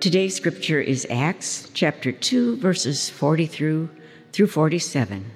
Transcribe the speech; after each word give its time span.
Today's 0.00 0.34
scripture 0.34 0.80
is 0.80 1.06
Acts 1.10 1.68
chapter 1.74 2.10
2 2.10 2.56
verses 2.56 3.10
40 3.10 3.44
through 3.44 3.90
through 4.32 4.46
47, 4.46 5.30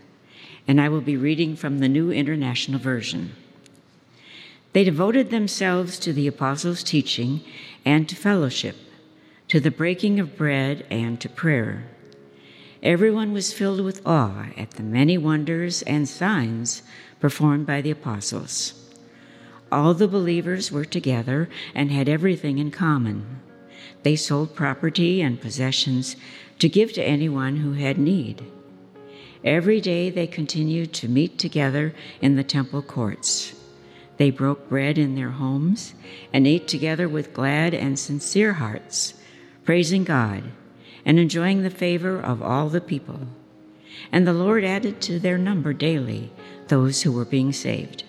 and 0.66 0.80
I 0.80 0.88
will 0.88 1.02
be 1.02 1.18
reading 1.18 1.54
from 1.54 1.80
the 1.80 1.88
New 1.88 2.11
International 2.11 2.80
Version. 2.80 3.32
They 4.72 4.82
devoted 4.82 5.29
themselves 5.29 5.98
to 5.98 6.14
the 6.14 6.27
apostles' 6.27 6.82
teaching 6.82 7.43
and 7.85 8.08
to 8.08 8.16
fellowship, 8.16 8.77
to 9.48 9.61
the 9.61 9.71
breaking 9.71 10.18
of 10.18 10.35
bread 10.35 10.86
and 10.90 11.21
to 11.21 11.29
prayer. 11.29 11.85
Everyone 12.82 13.35
was 13.35 13.53
filled 13.53 13.82
with 13.85 14.00
awe 14.07 14.46
at 14.57 14.71
the 14.71 14.82
many 14.82 15.18
wonders 15.18 15.82
and 15.82 16.08
signs 16.08 16.82
performed 17.21 17.67
by 17.67 17.82
the 17.82 17.90
apostles. 17.90 18.72
All 19.71 19.93
the 19.93 20.08
believers 20.08 20.72
were 20.72 20.86
together 20.86 21.50
and 21.75 21.90
had 21.90 22.08
everything 22.08 22.57
in 22.57 22.71
common. 22.71 23.43
They 24.02 24.16
sold 24.16 24.54
property 24.54 25.20
and 25.20 25.40
possessions 25.40 26.16
to 26.58 26.68
give 26.68 26.93
to 26.94 27.02
anyone 27.02 27.56
who 27.56 27.72
had 27.72 27.98
need. 27.98 28.44
Every 29.44 29.80
day 29.80 30.10
they 30.10 30.26
continued 30.26 30.93
to 30.94 31.08
meet 31.08 31.38
together 31.38 31.94
in 32.20 32.36
the 32.36 32.44
temple 32.44 32.83
courts. 32.83 33.55
They 34.16 34.30
broke 34.30 34.69
bread 34.69 34.97
in 34.97 35.16
their 35.16 35.30
homes 35.30 35.94
and 36.33 36.47
ate 36.47 36.69
together 36.69 37.08
with 37.08 37.34
glad 37.34 37.74
and 37.74 37.98
sincere 37.98 38.55
hearts, 38.55 39.14
praising 39.64 40.05
God 40.05 40.44
and 41.05 41.19
enjoying 41.19 41.62
the 41.62 41.70
favor 41.70 42.19
of 42.19 42.42
all 42.42 42.69
the 42.69 42.80
people. 42.80 43.20
And 44.10 44.27
the 44.27 44.32
Lord 44.32 44.64
added 44.64 45.00
to 45.02 45.19
their 45.19 45.38
number 45.38 45.72
daily 45.72 46.32
those 46.69 47.02
who 47.02 47.12
were 47.12 47.24
being 47.24 47.52
saved. 47.52 48.05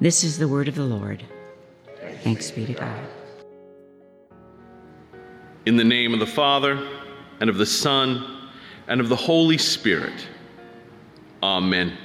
This 0.00 0.24
is 0.24 0.38
the 0.38 0.48
word 0.48 0.68
of 0.68 0.74
the 0.74 0.84
Lord. 0.84 1.24
Thanks 2.22 2.50
be 2.50 2.66
to 2.66 2.72
God. 2.72 3.15
In 5.66 5.76
the 5.76 5.84
name 5.84 6.14
of 6.14 6.20
the 6.20 6.26
Father, 6.26 6.88
and 7.40 7.50
of 7.50 7.58
the 7.58 7.66
Son, 7.66 8.48
and 8.88 9.00
of 9.00 9.08
the 9.08 9.16
Holy 9.16 9.58
Spirit. 9.58 10.26
Amen. 11.42 11.98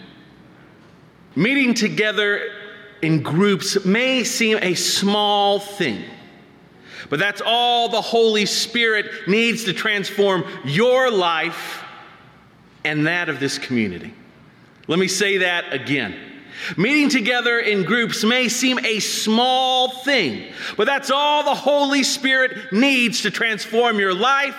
Meeting 1.36 1.73
together 1.73 2.42
in 3.02 3.22
groups 3.22 3.86
may 3.86 4.23
seem 4.23 4.58
a 4.62 4.73
small 4.73 5.59
thing 5.59 6.04
but 7.09 7.20
that's 7.20 7.42
all 7.45 7.89
the 7.89 8.02
Holy 8.02 8.45
Spirit 8.45 9.28
needs 9.28 9.66
to 9.66 9.73
transform 9.73 10.45
your 10.64 11.12
life 11.12 11.84
and 12.86 13.06
that 13.08 13.28
of 13.28 13.39
this 13.39 13.58
community. 13.58 14.14
Let 14.88 14.98
me 14.98 15.09
say 15.09 15.39
that 15.39 15.73
again. 15.73 16.16
Meeting 16.78 17.10
together 17.10 17.60
in 17.60 17.84
groups 17.84 18.24
may 18.24 18.48
seem 18.50 18.80
a 18.86 19.00
small 19.00 19.90
thing, 19.90 20.52
but 20.78 20.86
that's 20.86 21.12
all 21.12 21.44
the 21.44 21.56
Holy 21.56 22.04
Spirit 22.04 22.72
needs 22.72 23.22
to 23.22 23.32
transform 23.32 24.00
your 24.00 24.14
life 24.14 24.56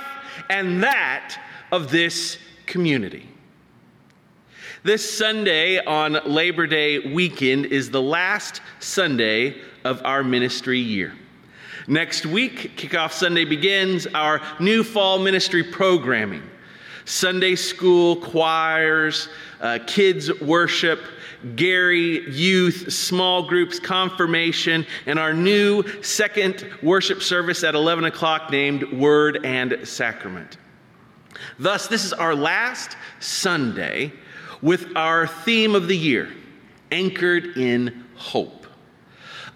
and 0.48 0.83
that 0.83 1.39
of 1.70 1.91
this 1.91 2.39
community. 2.67 3.29
This 4.85 5.17
Sunday 5.17 5.79
on 5.79 6.19
Labor 6.27 6.67
Day 6.67 6.98
weekend 6.98 7.67
is 7.67 7.91
the 7.91 8.03
last 8.03 8.61
Sunday 8.81 9.57
of 9.85 10.03
our 10.05 10.25
ministry 10.25 10.81
year. 10.81 11.15
Next 11.87 12.27
week, 12.27 12.77
Kickoff 12.77 13.13
Sunday 13.13 13.45
begins 13.45 14.07
our 14.09 14.41
new 14.61 14.83
fall 14.83 15.19
ministry 15.19 15.63
programming 15.63 16.43
Sunday 17.05 17.57
school, 17.57 18.17
choirs, 18.17 19.29
uh, 19.61 19.79
kids' 19.87 20.41
worship, 20.41 21.01
Gary 21.57 22.29
youth, 22.31 22.93
small 22.93 23.43
groups, 23.43 23.79
confirmation, 23.79 24.87
and 25.07 25.19
our 25.19 25.33
new 25.33 25.85
second 26.03 26.67
worship 26.83 27.23
service 27.23 27.65
at 27.65 27.75
11 27.75 28.05
o'clock 28.05 28.51
named 28.51 28.93
Word 28.93 29.45
and 29.45 29.79
Sacrament. 29.85 30.57
Thus, 31.59 31.89
this 31.89 32.05
is 32.05 32.13
our 32.13 32.35
last 32.35 32.97
Sunday 33.20 34.13
with 34.61 34.97
our 34.97 35.27
theme 35.27 35.75
of 35.75 35.89
the 35.89 35.97
year, 35.97 36.33
Anchored 36.91 37.57
in 37.57 38.05
Hope. 38.14 38.67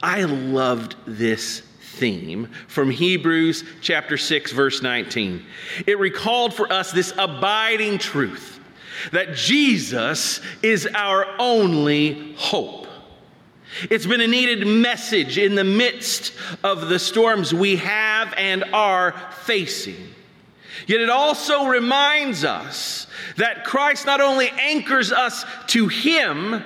I 0.03 0.25
loved 0.25 0.97
this 1.07 1.61
theme 1.97 2.49
from 2.69 2.91
Hebrews 2.91 3.65
chapter 3.81 4.19
6 4.19 4.53
verse 4.53 4.83
19. 4.83 5.45
It 5.87 5.99
recalled 5.99 6.53
for 6.53 6.71
us 6.71 6.93
this 6.93 7.15
abiding 7.17 7.99
truth 7.99 8.56
that 9.13 9.35
Jesus 9.35 10.41
is 10.63 10.87
our 10.95 11.27
only 11.39 12.35
hope. 12.37 12.87
It's 13.91 14.07
been 14.07 14.21
a 14.21 14.27
needed 14.27 14.67
message 14.67 15.39
in 15.39 15.55
the 15.55 15.65
midst 15.65 16.33
of 16.63 16.89
the 16.89 16.99
storms 16.99 17.53
we 17.53 17.77
have 17.77 18.33
and 18.37 18.65
are 18.73 19.13
facing. 19.45 19.97
Yet 20.87 21.01
it 21.01 21.11
also 21.11 21.67
reminds 21.67 22.45
us 22.45 23.07
that 23.37 23.65
Christ 23.65 24.07
not 24.07 24.21
only 24.21 24.49
anchors 24.51 25.13
us 25.13 25.45
to 25.69 25.89
Him, 25.89 26.63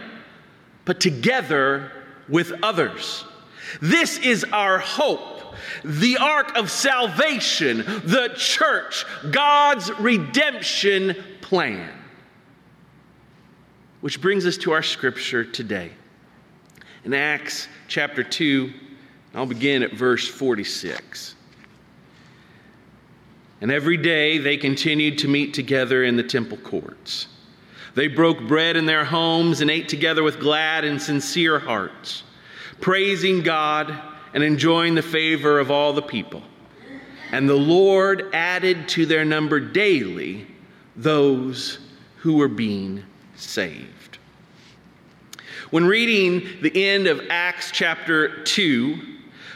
but 0.84 1.00
together 1.00 1.90
with 2.28 2.52
others. 2.62 3.24
This 3.80 4.18
is 4.18 4.44
our 4.52 4.78
hope. 4.78 5.54
The 5.84 6.18
ark 6.18 6.56
of 6.56 6.70
salvation, 6.70 7.78
the 7.78 8.32
church, 8.36 9.04
God's 9.30 9.90
redemption 9.98 11.16
plan. 11.40 11.99
Which 14.00 14.20
brings 14.20 14.46
us 14.46 14.56
to 14.58 14.72
our 14.72 14.82
scripture 14.82 15.44
today. 15.44 15.90
In 17.04 17.14
Acts 17.14 17.68
chapter 17.88 18.22
2, 18.22 18.72
I'll 19.34 19.46
begin 19.46 19.82
at 19.82 19.92
verse 19.92 20.26
46. 20.26 21.34
And 23.60 23.70
every 23.70 23.96
day 23.96 24.38
they 24.38 24.56
continued 24.56 25.18
to 25.18 25.28
meet 25.28 25.52
together 25.52 26.04
in 26.04 26.16
the 26.16 26.22
temple 26.22 26.56
courts. 26.58 27.28
They 27.94 28.08
broke 28.08 28.40
bread 28.40 28.76
in 28.76 28.86
their 28.86 29.04
homes 29.04 29.60
and 29.60 29.70
ate 29.70 29.88
together 29.88 30.22
with 30.22 30.40
glad 30.40 30.84
and 30.84 31.00
sincere 31.00 31.58
hearts 31.58 32.22
praising 32.80 33.42
God 33.42 33.94
and 34.34 34.42
enjoying 34.42 34.94
the 34.94 35.02
favor 35.02 35.58
of 35.58 35.70
all 35.70 35.92
the 35.92 36.02
people. 36.02 36.42
And 37.32 37.48
the 37.48 37.54
Lord 37.54 38.30
added 38.32 38.88
to 38.90 39.06
their 39.06 39.24
number 39.24 39.60
daily 39.60 40.46
those 40.96 41.78
who 42.16 42.36
were 42.36 42.48
being 42.48 43.04
saved. 43.40 44.18
When 45.70 45.86
reading 45.86 46.62
the 46.62 46.88
end 46.88 47.06
of 47.06 47.22
Acts 47.30 47.70
chapter 47.70 48.42
2, 48.42 48.98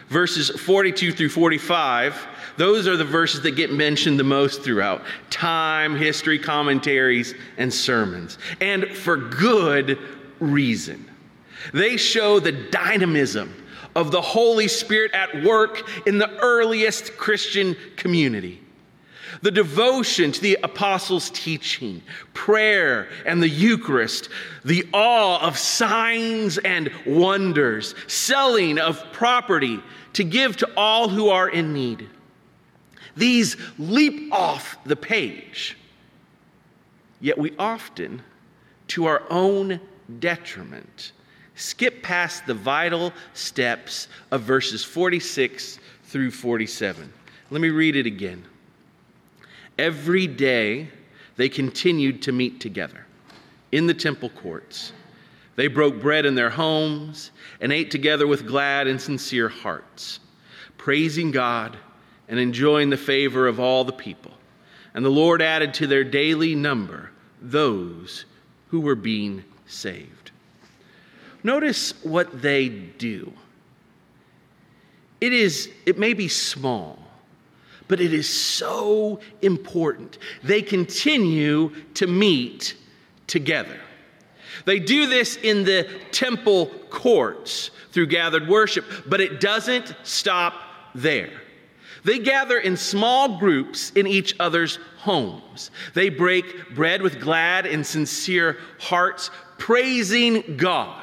verses 0.09 0.51
42 0.51 1.13
through 1.13 1.29
45, 1.29 2.27
those 2.57 2.87
are 2.87 2.97
the 2.97 3.05
verses 3.05 3.43
that 3.43 3.57
get 3.57 3.73
mentioned 3.73 4.19
the 4.19 4.25
most 4.25 4.63
throughout 4.63 5.03
time, 5.31 5.97
history, 5.97 6.39
commentaries, 6.39 7.35
and 7.59 7.73
sermons. 7.73 8.39
And 8.61 8.87
for 8.87 9.17
good 9.17 9.99
reason. 10.39 11.11
They 11.73 11.97
show 11.97 12.39
the 12.39 12.53
dynamism 12.53 13.55
of 13.97 14.11
the 14.11 14.21
Holy 14.21 14.69
Spirit 14.69 15.13
at 15.13 15.43
work 15.43 15.89
in 16.07 16.19
the 16.19 16.31
earliest 16.39 17.17
Christian 17.17 17.77
community. 17.97 18.61
The 19.45 19.51
devotion 19.51 20.33
to 20.33 20.41
the 20.41 20.59
apostles' 20.63 21.29
teaching, 21.29 22.01
prayer, 22.33 23.11
and 23.27 23.43
the 23.43 23.49
Eucharist, 23.49 24.31
the 24.65 24.89
awe 24.95 25.39
of 25.47 25.59
signs 25.59 26.57
and 26.57 26.91
wonders, 27.05 27.95
selling 28.07 28.79
of 28.79 29.05
property 29.13 29.81
to 30.15 30.25
give 30.25 30.57
to 30.57 30.71
all 30.79 31.11
who 31.11 31.29
are 31.29 31.47
in 31.47 31.75
need. 31.75 32.09
These 33.19 33.59
leap 33.79 34.33
off 34.33 34.79
the 34.87 34.97
page. 34.97 35.77
Yet 37.21 37.37
we 37.37 37.55
often, 37.59 38.23
to 38.89 39.05
our 39.05 39.25
own 39.29 39.79
detriment, 40.21 41.13
skip 41.55 42.03
past 42.03 42.47
the 42.47 42.55
vital 42.55 43.13
steps 43.35 44.09
of 44.31 44.41
verses 44.41 44.83
46 44.83 45.81
through 46.05 46.31
47. 46.31 47.13
Let 47.51 47.61
me 47.61 47.69
read 47.69 47.95
it 47.95 48.07
again. 48.07 48.47
Every 49.79 50.27
day 50.27 50.89
they 51.37 51.49
continued 51.49 52.23
to 52.23 52.33
meet 52.33 52.61
together 52.61 53.07
in 53.73 53.87
the 53.87 53.95
temple 53.95 54.31
courts. 54.31 54.93
They 55.57 55.69
broke 55.69 56.01
bread 56.01 56.27
in 56.27 56.35
their 56.35 56.51
homes 56.51 57.31
and 57.61 57.73
ate 57.73 57.91
together 57.91 58.27
with 58.27 58.47
glad 58.47 58.87
and 58.87 59.01
sincere 59.01 59.49
hearts, 59.49 60.21
praising 60.79 61.31
God 61.31 61.77
and 62.29 62.39
enjoying 62.39 62.91
the 62.91 62.97
favor 62.97 63.47
of 63.47 63.61
all 63.61 63.85
the 63.85 63.93
people. 63.93 64.33
And 64.95 65.05
the 65.05 65.11
Lord 65.11 65.43
added 65.43 65.75
to 65.75 65.87
their 65.87 66.05
daily 66.05 66.55
number 66.55 67.11
those 67.41 68.25
who 68.69 68.81
were 68.81 68.95
being 68.95 69.45
saved. 69.67 70.31
Notice 71.43 71.93
what 72.03 72.43
they 72.43 72.69
do. 72.69 73.33
It 75.21 75.33
is 75.33 75.71
it 75.87 75.99
may 75.99 76.15
be 76.15 76.29
small, 76.29 76.99
but 77.89 78.01
it 78.01 78.13
is 78.13 78.29
so 78.29 79.21
important. 79.43 80.19
They 80.43 80.63
continue 80.63 81.71
to 81.95 82.07
meet 82.07 82.77
together. 83.27 83.79
They 84.65 84.79
do 84.79 85.07
this 85.07 85.37
in 85.37 85.65
the 85.65 85.89
temple 86.11 86.67
courts 86.91 87.71
through 87.93 88.07
gathered 88.07 88.49
worship, 88.49 88.85
but 89.07 89.21
it 89.21 89.41
doesn't 89.41 89.95
stop 90.03 90.55
there. 90.95 91.41
They 92.05 92.19
gather 92.19 92.59
in 92.59 92.77
small 92.77 93.39
groups 93.39 93.91
in 93.91 94.07
each 94.07 94.37
other's 94.39 94.79
homes. 94.99 95.71
They 95.95 96.11
break 96.11 96.75
bread 96.75 97.01
with 97.03 97.21
glad 97.21 97.67
and 97.67 97.87
sincere 97.87 98.59
hearts, 98.79 99.31
praising 99.59 100.57
God. 100.57 101.03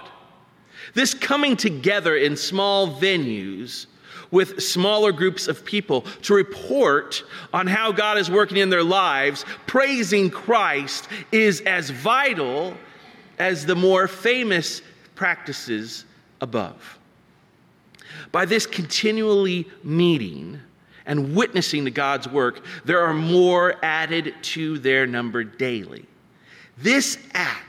This 0.93 1.13
coming 1.13 1.55
together 1.55 2.15
in 2.15 2.35
small 2.37 2.99
venues 2.99 3.87
with 4.31 4.61
smaller 4.61 5.11
groups 5.11 5.47
of 5.47 5.63
people 5.65 6.01
to 6.23 6.33
report 6.33 7.23
on 7.53 7.67
how 7.67 7.91
God 7.91 8.17
is 8.17 8.31
working 8.31 8.57
in 8.57 8.69
their 8.69 8.83
lives, 8.83 9.45
praising 9.67 10.29
Christ, 10.29 11.07
is 11.31 11.61
as 11.61 11.89
vital 11.89 12.75
as 13.37 13.65
the 13.65 13.75
more 13.75 14.07
famous 14.07 14.81
practices 15.15 16.05
above. 16.39 16.97
By 18.31 18.45
this 18.45 18.65
continually 18.65 19.67
meeting 19.83 20.59
and 21.05 21.35
witnessing 21.35 21.85
to 21.85 21.91
God's 21.91 22.27
work, 22.27 22.63
there 22.85 23.01
are 23.01 23.13
more 23.13 23.75
added 23.83 24.35
to 24.43 24.79
their 24.79 25.05
number 25.05 25.43
daily. 25.43 26.05
This 26.77 27.17
act, 27.33 27.65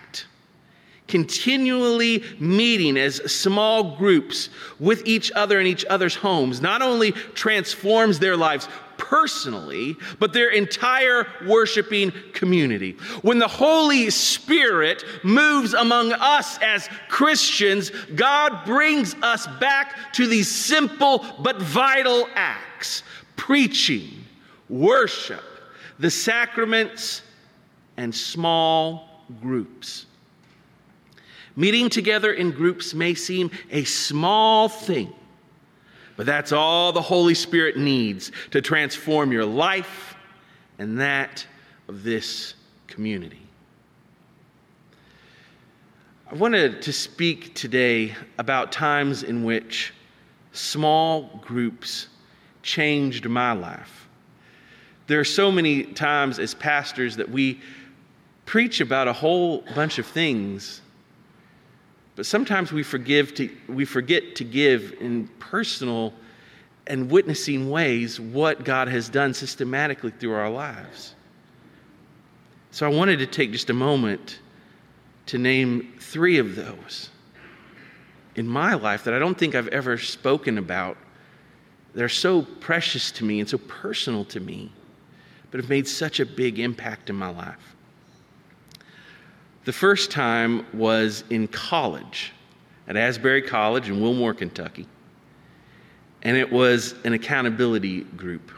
continually 1.13 2.25
meeting 2.39 2.97
as 2.97 3.17
small 3.31 3.99
groups 3.99 4.49
with 4.81 5.07
each 5.07 5.31
other 5.33 5.61
in 5.61 5.67
each 5.67 5.85
other's 5.91 6.15
homes, 6.15 6.63
not 6.63 6.81
only 6.81 7.13
transforms 7.13 8.19
their 8.19 8.35
lives 8.35 8.67
personally, 8.97 9.95
but 10.19 10.33
their 10.33 10.49
entire 10.49 11.27
worshiping 11.47 12.15
community. 12.33 12.93
When 13.21 13.39
the 13.39 13.47
Holy 13.47 14.09
Spirit 14.09 15.05
moves 15.23 15.75
among 15.75 16.13
us 16.13 16.59
as 16.63 16.89
Christians, 17.11 17.91
God 18.15 18.65
brings 18.65 19.15
us 19.17 19.47
back 19.61 20.15
to 20.15 20.27
these 20.27 20.51
simple 20.51 21.27
but 21.41 21.61
vital 21.61 22.27
acts 22.35 23.03
preaching, 23.37 24.25
worship, 24.71 25.45
the 25.99 26.11
sacraments, 26.11 27.21
and 27.99 28.15
small 28.15 29.27
groups. 29.43 30.07
Meeting 31.57 31.91
together 31.91 32.33
in 32.33 32.51
groups 32.51 32.95
may 32.95 33.15
seem 33.15 33.51
a 33.71 33.85
small 33.85 34.69
thing, 34.69 35.13
but 36.17 36.27
that's 36.27 36.53
all 36.53 36.93
the 36.93 37.03
Holy 37.03 37.35
Spirit 37.35 37.77
needs 37.77 38.33
to 38.51 38.61
transform 38.61 39.33
your 39.33 39.45
life 39.45 40.17
and 40.79 41.01
that 41.01 41.47
of 41.89 42.03
this 42.03 42.55
community. 42.87 43.39
I 46.31 46.35
wanted 46.35 46.83
to 46.83 46.93
speak 46.93 47.55
today 47.55 48.15
about 48.39 48.73
times 48.73 49.23
in 49.23 49.45
which 49.45 49.93
small 50.53 51.39
groups 51.43 52.09
changed 52.63 53.29
my 53.29 53.53
life. 53.53 54.09
There 55.07 55.21
are 55.21 55.25
so 55.25 55.51
many 55.51 55.85
times 55.85 56.39
as 56.39 56.55
pastors 56.55 57.17
that 57.17 57.29
we 57.29 57.61
preach 58.47 58.81
about 58.81 59.09
a 59.09 59.13
whole 59.13 59.63
bunch 59.75 59.99
of 59.99 60.07
things, 60.07 60.82
but 62.15 62.27
sometimes 62.27 62.73
we, 62.73 62.83
forgive 62.83 63.35
to, 63.35 63.51
we 63.69 63.85
forget 63.85 64.37
to 64.37 64.45
give 64.45 64.95
in 65.01 65.29
personal 65.39 66.13
and 66.87 67.11
witnessing 67.11 67.71
ways 67.71 68.21
what 68.21 68.65
God 68.65 68.89
has 68.89 69.09
done 69.09 69.33
systematically 69.35 70.11
through 70.11 70.35
our 70.35 70.51
lives. 70.51 71.15
So 72.71 72.87
I 72.87 72.91
wanted 72.91 73.19
to 73.19 73.27
take 73.27 73.53
just 73.53 73.71
a 73.71 73.75
moment 73.75 74.41
to 75.27 75.39
name 75.39 75.95
three 76.01 76.39
of 76.39 76.57
those 76.57 77.11
in 78.35 78.47
my 78.47 78.75
life 78.75 79.05
that 79.05 79.15
I 79.15 79.19
don't 79.19 79.39
think 79.39 79.55
I've 79.55 79.69
ever 79.69 79.99
spoken 79.99 80.59
about 80.59 80.97
they're 81.95 82.09
so 82.09 82.43
precious 82.43 83.11
to 83.13 83.25
me 83.25 83.41
and 83.41 83.49
so 83.49 83.59
personal 83.59 84.25
to 84.27 84.41
me, 84.41 84.73
but 85.51 85.61
have 85.61 85.69
made 85.69 85.87
such 85.87 86.21
a 86.21 86.27
big 86.27 86.59
impact 86.59 87.11
in 87.11 87.17
my 87.17 87.29
life. 87.29 87.77
The 89.65 89.73
first 89.73 90.11
time 90.11 90.67
was 90.73 91.23
in 91.31 91.47
college 91.47 92.33
at 92.89 92.97
Asbury 92.97 93.43
College 93.43 93.89
in 93.89 94.01
Wilmore, 94.01 94.35
Kentucky. 94.35 94.87
And 96.23 96.37
it 96.37 96.51
was 96.51 96.95
an 97.05 97.13
accountability 97.13 98.01
group. 98.01 98.51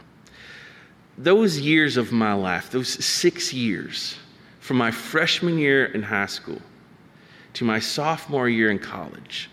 Those 1.17 1.59
years 1.59 1.97
of 1.97 2.11
my 2.11 2.33
life, 2.33 2.71
those 2.71 2.89
six 3.05 3.53
years, 3.53 4.15
from 4.59 4.77
my 4.77 4.89
freshman 4.89 5.59
year 5.59 5.85
in 5.85 6.01
high 6.01 6.25
school 6.25 6.61
to 7.53 7.63
my 7.65 7.79
sophomore 7.79 8.49
year 8.49 8.71
in 8.71 8.79
college, 8.79 9.49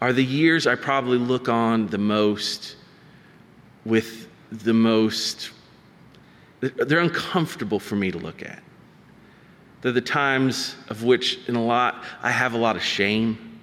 are 0.00 0.12
the 0.12 0.24
years 0.24 0.66
I 0.66 0.76
probably 0.76 1.18
look 1.18 1.48
on 1.48 1.88
the 1.88 1.98
most 1.98 2.76
with 3.84 4.28
the 4.50 4.72
most, 4.72 5.50
they're 6.60 7.00
uncomfortable 7.00 7.80
for 7.80 7.96
me 7.96 8.12
to 8.12 8.18
look 8.18 8.42
at. 8.42 8.62
They're 9.82 9.92
the 9.92 10.00
times 10.00 10.76
of 10.88 11.02
which, 11.02 11.40
in 11.48 11.56
a 11.56 11.62
lot, 11.62 12.04
I 12.22 12.30
have 12.30 12.54
a 12.54 12.58
lot 12.58 12.76
of 12.76 12.82
shame. 12.82 13.60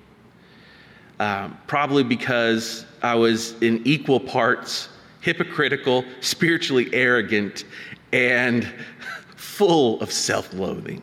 Uh, 1.17 1.49
probably 1.67 2.03
because 2.03 2.85
I 3.01 3.15
was 3.15 3.61
in 3.61 3.81
equal 3.85 4.19
parts 4.19 4.89
hypocritical, 5.21 6.05
spiritually 6.21 6.89
arrogant, 6.93 7.65
and 8.13 8.65
full 9.35 9.99
of 10.01 10.11
self 10.11 10.53
loathing. 10.53 11.01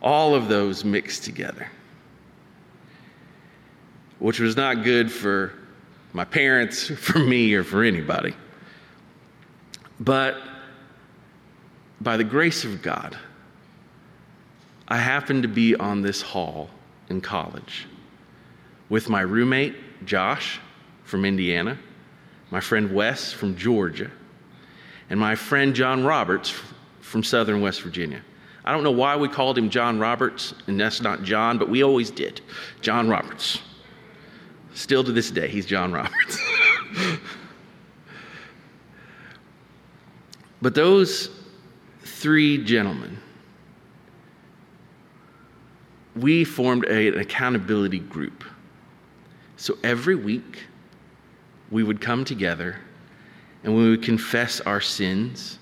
All 0.00 0.34
of 0.34 0.48
those 0.48 0.84
mixed 0.84 1.24
together, 1.24 1.68
which 4.20 4.38
was 4.38 4.56
not 4.56 4.84
good 4.84 5.10
for 5.10 5.52
my 6.12 6.24
parents, 6.24 6.88
for 6.98 7.18
me, 7.18 7.52
or 7.54 7.64
for 7.64 7.82
anybody. 7.82 8.34
But 9.98 10.36
by 12.00 12.16
the 12.16 12.24
grace 12.24 12.64
of 12.64 12.82
God, 12.82 13.16
I 14.88 14.98
happened 14.98 15.42
to 15.42 15.48
be 15.48 15.74
on 15.74 16.02
this 16.02 16.22
hall 16.22 16.70
in 17.08 17.20
college 17.20 17.86
with 18.88 19.08
my 19.08 19.20
roommate, 19.20 19.74
Josh, 20.04 20.60
from 21.04 21.24
Indiana, 21.24 21.78
my 22.50 22.60
friend 22.60 22.92
Wes 22.94 23.32
from 23.32 23.56
Georgia, 23.56 24.10
and 25.10 25.18
my 25.18 25.34
friend 25.34 25.74
John 25.74 26.04
Roberts 26.04 26.54
from 27.00 27.22
southern 27.22 27.60
West 27.60 27.82
Virginia. 27.82 28.22
I 28.64 28.72
don't 28.72 28.82
know 28.82 28.90
why 28.90 29.16
we 29.16 29.28
called 29.28 29.56
him 29.56 29.70
John 29.70 29.98
Roberts, 29.98 30.54
and 30.66 30.78
that's 30.78 31.00
not 31.00 31.22
John, 31.22 31.58
but 31.58 31.68
we 31.68 31.84
always 31.84 32.10
did. 32.10 32.40
John 32.80 33.08
Roberts. 33.08 33.60
Still 34.74 35.04
to 35.04 35.12
this 35.12 35.30
day, 35.30 35.48
he's 35.48 35.66
John 35.66 35.92
Roberts. 35.92 36.40
but 40.60 40.74
those 40.74 41.30
three 42.02 42.62
gentlemen, 42.64 43.18
we 46.16 46.44
formed 46.44 46.84
a, 46.86 47.08
an 47.08 47.18
accountability 47.18 47.98
group. 47.98 48.44
So 49.56 49.76
every 49.84 50.16
week, 50.16 50.64
we 51.70 51.82
would 51.82 52.00
come 52.00 52.24
together 52.24 52.76
and 53.64 53.76
we 53.76 53.90
would 53.90 54.02
confess 54.02 54.60
our 54.60 54.80
sins 54.80 55.58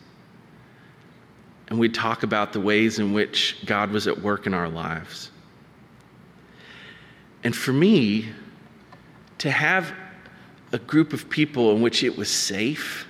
and 1.69 1.79
we'd 1.79 1.95
talk 1.95 2.23
about 2.23 2.53
the 2.53 2.61
ways 2.61 2.99
in 2.99 3.13
which 3.13 3.57
God 3.65 3.91
was 3.91 4.07
at 4.07 4.21
work 4.21 4.47
in 4.47 4.55
our 4.55 4.69
lives. 4.69 5.31
And 7.43 7.57
for 7.57 7.73
me, 7.73 8.29
to 9.39 9.51
have 9.51 9.93
a 10.73 10.79
group 10.79 11.13
of 11.13 11.29
people 11.31 11.75
in 11.75 11.83
which 11.83 12.05
it 12.05 12.17
was 12.17 12.29
safe 12.29 13.07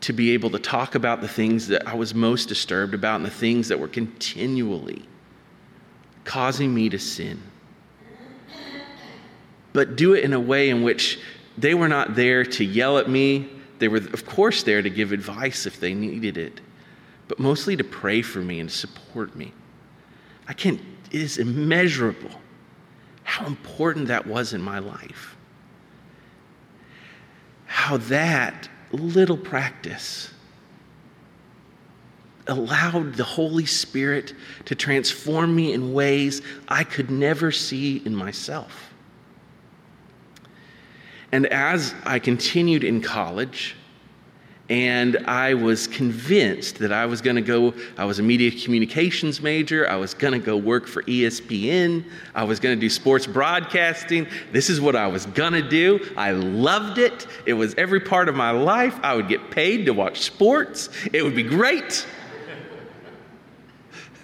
to 0.00 0.12
be 0.12 0.32
able 0.32 0.50
to 0.50 0.58
talk 0.58 0.94
about 0.94 1.20
the 1.20 1.28
things 1.28 1.68
that 1.68 1.86
I 1.86 1.94
was 1.94 2.14
most 2.14 2.48
disturbed 2.48 2.94
about 2.94 3.16
and 3.16 3.24
the 3.24 3.30
things 3.30 3.68
that 3.68 3.78
were 3.78 3.88
continually 3.88 5.06
causing 6.26 6.74
me 6.74 6.90
to 6.90 6.98
sin. 6.98 7.40
But 9.72 9.96
do 9.96 10.14
it 10.14 10.24
in 10.24 10.34
a 10.34 10.40
way 10.40 10.68
in 10.68 10.82
which 10.82 11.18
they 11.56 11.72
were 11.72 11.88
not 11.88 12.14
there 12.14 12.44
to 12.44 12.64
yell 12.64 12.98
at 12.98 13.08
me. 13.08 13.48
They 13.78 13.88
were, 13.88 13.98
of 13.98 14.26
course, 14.26 14.62
there 14.62 14.82
to 14.82 14.90
give 14.90 15.12
advice 15.12 15.64
if 15.64 15.80
they 15.80 15.94
needed 15.94 16.36
it, 16.36 16.60
but 17.28 17.38
mostly 17.38 17.76
to 17.76 17.84
pray 17.84 18.22
for 18.22 18.40
me 18.40 18.60
and 18.60 18.70
support 18.70 19.34
me. 19.36 19.52
I 20.48 20.52
can't, 20.52 20.80
it 21.10 21.20
is 21.20 21.38
immeasurable 21.38 22.30
how 23.22 23.46
important 23.46 24.08
that 24.08 24.26
was 24.26 24.52
in 24.52 24.62
my 24.62 24.78
life. 24.78 25.36
How 27.66 27.96
that 27.96 28.68
little 28.92 29.36
practice 29.36 30.30
allowed 32.48 33.14
the 33.14 33.24
Holy 33.24 33.66
Spirit 33.66 34.34
to 34.66 34.74
transform 34.74 35.54
me 35.54 35.72
in 35.72 35.92
ways 35.92 36.42
I 36.68 36.84
could 36.84 37.10
never 37.10 37.50
see 37.50 38.02
in 38.04 38.14
myself. 38.14 38.92
And 41.32 41.46
as 41.46 41.94
I 42.04 42.18
continued 42.18 42.84
in 42.84 43.00
college 43.00 43.74
And 44.68 45.18
I 45.28 45.54
was 45.54 45.86
convinced 45.86 46.78
that 46.78 46.92
I 46.92 47.06
was 47.06 47.20
going 47.20 47.36
to 47.36 47.42
go, 47.42 47.72
I 47.96 48.04
was 48.04 48.18
a 48.18 48.22
media 48.22 48.50
communications 48.50 49.40
major. 49.40 49.88
I 49.88 49.94
was 49.96 50.12
going 50.12 50.32
to 50.32 50.44
go 50.44 50.56
work 50.56 50.88
for 50.88 51.04
ESPN. 51.04 52.04
I 52.34 52.42
was 52.42 52.58
going 52.58 52.76
to 52.76 52.80
do 52.80 52.90
sports 52.90 53.26
broadcasting. 53.26 54.26
This 54.50 54.68
is 54.68 54.80
what 54.80 54.96
I 54.96 55.06
was 55.06 55.26
going 55.26 55.52
to 55.52 55.62
do. 55.62 56.04
I 56.16 56.32
loved 56.32 56.98
it. 56.98 57.28
It 57.46 57.52
was 57.52 57.74
every 57.76 58.00
part 58.00 58.28
of 58.28 58.34
my 58.34 58.50
life. 58.50 58.98
I 59.04 59.14
would 59.14 59.28
get 59.28 59.52
paid 59.52 59.86
to 59.86 59.94
watch 59.94 60.22
sports. 60.22 60.88
It 61.12 61.22
would 61.22 61.36
be 61.36 61.44
great. 61.44 62.04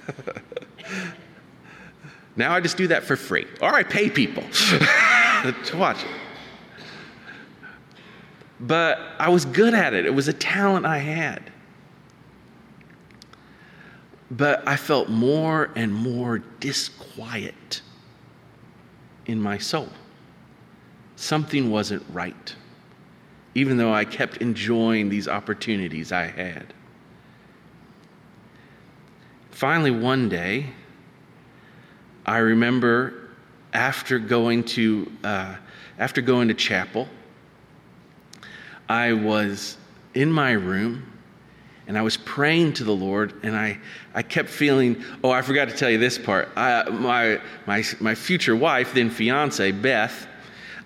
now 2.37 2.53
I 2.53 2.61
just 2.61 2.77
do 2.77 2.89
that 2.89 3.05
for 3.05 3.17
free. 3.17 3.47
Or 3.61 3.75
I 3.75 3.83
pay 3.83 4.11
people 4.11 4.43
to 4.53 5.75
watch 5.75 6.03
it 6.03 6.11
but 8.63 9.01
I 9.19 9.29
was 9.29 9.45
good 9.45 9.75
at 9.75 9.93
it. 9.93 10.07
It 10.07 10.15
was 10.15 10.29
a 10.29 10.33
talent 10.33 10.87
I 10.87 10.99
had. 10.99 11.43
But 14.31 14.67
I 14.67 14.77
felt 14.77 15.09
more 15.09 15.71
and 15.75 15.93
more 15.93 16.39
disquiet 16.39 17.83
in 19.27 19.41
my 19.41 19.59
soul. 19.59 19.89
Something 21.17 21.71
wasn't 21.71 22.05
right, 22.11 22.55
even 23.55 23.77
though 23.77 23.93
I 23.93 24.05
kept 24.05 24.39
enjoying 24.39 25.09
these 25.09 25.29
opportunities 25.29 26.13
I 26.13 26.27
had. 26.27 26.73
Finally, 29.53 29.93
one 29.93 30.29
day, 30.29 30.67
I 32.27 32.39
remember 32.39 33.31
after 33.73 34.19
going 34.19 34.65
to, 34.65 35.13
uh, 35.23 35.57
after 35.99 36.21
going 36.21 36.49
to 36.49 36.55
chapel, 36.55 37.07
I 38.89 39.13
was 39.13 39.77
in 40.15 40.33
my 40.33 40.53
room 40.53 41.13
and 41.87 41.99
I 41.99 42.03
was 42.03 42.17
praying 42.17 42.75
to 42.75 42.85
the 42.85 42.95
Lord, 42.95 43.35
and 43.43 43.57
I, 43.57 43.77
I 44.15 44.23
kept 44.23 44.49
feeling, 44.49 45.03
oh, 45.23 45.31
I 45.31 45.43
forgot 45.43 45.69
to 45.69 45.75
tell 45.75 45.91
you 45.91 45.99
this 45.99 46.17
part. 46.17 46.49
I, 46.57 46.89
my, 46.89 47.41
my, 47.67 47.85
my 48.01 48.15
future 48.15 48.55
wife, 48.55 48.95
then 48.95 49.11
fiance, 49.11 49.73
Beth, 49.73 50.27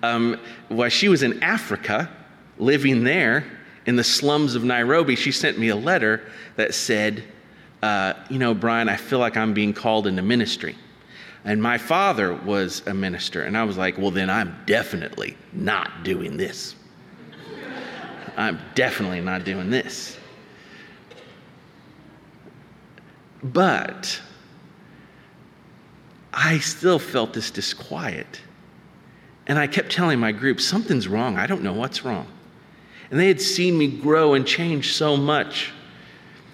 um, 0.02 0.40
while 0.68 0.88
she 0.88 1.08
was 1.08 1.22
in 1.22 1.42
Africa, 1.42 2.10
living 2.58 3.04
there 3.04 3.44
in 3.84 3.96
the 3.96 4.04
slums 4.04 4.54
of 4.54 4.64
Nairobi, 4.64 5.16
she 5.16 5.32
sent 5.32 5.58
me 5.58 5.68
a 5.68 5.76
letter 5.76 6.22
that 6.56 6.74
said, 6.74 7.22
uh, 7.82 8.14
You 8.30 8.38
know, 8.38 8.54
Brian, 8.54 8.88
I 8.88 8.96
feel 8.96 9.18
like 9.18 9.36
I'm 9.36 9.54
being 9.54 9.72
called 9.72 10.06
into 10.06 10.22
ministry. 10.22 10.76
And 11.44 11.62
my 11.62 11.78
father 11.78 12.34
was 12.34 12.82
a 12.86 12.94
minister, 12.94 13.42
and 13.42 13.56
I 13.56 13.64
was 13.64 13.76
like, 13.76 13.98
Well, 13.98 14.10
then 14.10 14.30
I'm 14.30 14.56
definitely 14.66 15.36
not 15.52 16.02
doing 16.02 16.36
this. 16.36 16.74
I'm 18.36 18.60
definitely 18.74 19.20
not 19.20 19.44
doing 19.44 19.70
this. 19.70 20.18
But 23.42 24.20
I 26.32 26.58
still 26.58 26.98
felt 26.98 27.32
this 27.32 27.50
disquiet. 27.50 28.40
And 29.46 29.58
I 29.58 29.66
kept 29.66 29.90
telling 29.90 30.18
my 30.18 30.32
group, 30.32 30.60
something's 30.60 31.08
wrong. 31.08 31.38
I 31.38 31.46
don't 31.46 31.62
know 31.62 31.72
what's 31.72 32.04
wrong. 32.04 32.26
And 33.10 33.18
they 33.18 33.28
had 33.28 33.40
seen 33.40 33.78
me 33.78 33.86
grow 33.86 34.34
and 34.34 34.46
change 34.46 34.94
so 34.94 35.16
much. 35.16 35.72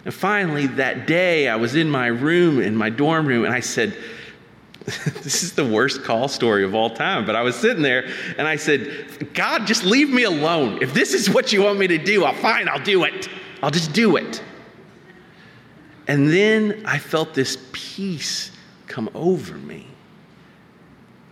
And 0.04 0.12
finally, 0.12 0.66
that 0.66 1.06
day, 1.06 1.48
I 1.48 1.56
was 1.56 1.76
in 1.76 1.88
my 1.88 2.08
room, 2.08 2.60
in 2.60 2.76
my 2.76 2.90
dorm 2.90 3.26
room, 3.26 3.44
and 3.44 3.54
I 3.54 3.60
said, 3.60 3.96
this 4.84 5.44
is 5.44 5.52
the 5.52 5.64
worst 5.64 6.02
call 6.02 6.26
story 6.26 6.64
of 6.64 6.74
all 6.74 6.90
time. 6.90 7.24
But 7.24 7.36
I 7.36 7.42
was 7.42 7.54
sitting 7.54 7.82
there 7.82 8.08
and 8.36 8.48
I 8.48 8.56
said, 8.56 9.32
God, 9.32 9.66
just 9.66 9.84
leave 9.84 10.10
me 10.10 10.24
alone. 10.24 10.82
If 10.82 10.92
this 10.92 11.14
is 11.14 11.30
what 11.30 11.52
you 11.52 11.62
want 11.62 11.78
me 11.78 11.86
to 11.86 11.98
do, 11.98 12.24
I'll 12.24 12.34
fine, 12.34 12.68
I'll 12.68 12.82
do 12.82 13.04
it. 13.04 13.28
I'll 13.62 13.70
just 13.70 13.92
do 13.92 14.16
it. 14.16 14.42
And 16.08 16.28
then 16.28 16.82
I 16.84 16.98
felt 16.98 17.32
this 17.32 17.56
peace 17.70 18.50
come 18.88 19.08
over 19.14 19.56
me 19.56 19.86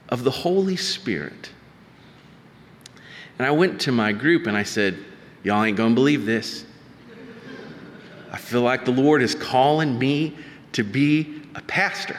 of 0.08 0.22
the 0.22 0.30
Holy 0.30 0.76
Spirit. 0.76 1.50
And 3.38 3.46
I 3.46 3.50
went 3.50 3.80
to 3.82 3.92
my 3.92 4.12
group 4.12 4.46
and 4.46 4.56
I 4.56 4.62
said, 4.62 4.96
Y'all 5.42 5.64
ain't 5.64 5.76
gonna 5.76 5.94
believe 5.94 6.26
this. 6.26 6.66
I 8.32 8.38
feel 8.38 8.62
like 8.62 8.84
the 8.84 8.92
Lord 8.92 9.22
is 9.22 9.34
calling 9.34 9.98
me 9.98 10.36
to 10.72 10.84
be 10.84 11.42
a 11.54 11.60
pastor. 11.62 12.18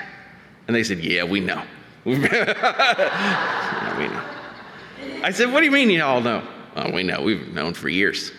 And 0.67 0.75
they 0.75 0.83
said, 0.83 0.99
Yeah, 0.99 1.23
we 1.23 1.39
know. 1.39 1.63
yeah, 2.05 3.97
we 3.97 4.07
know. 4.07 5.23
I 5.23 5.31
said, 5.31 5.51
What 5.51 5.59
do 5.59 5.65
you 5.65 5.71
mean 5.71 5.89
you 5.89 6.03
all 6.03 6.21
know? 6.21 6.45
Oh, 6.75 6.91
we 6.91 7.03
know. 7.03 7.21
We've 7.21 7.53
known 7.53 7.73
for 7.73 7.89
years. 7.89 8.31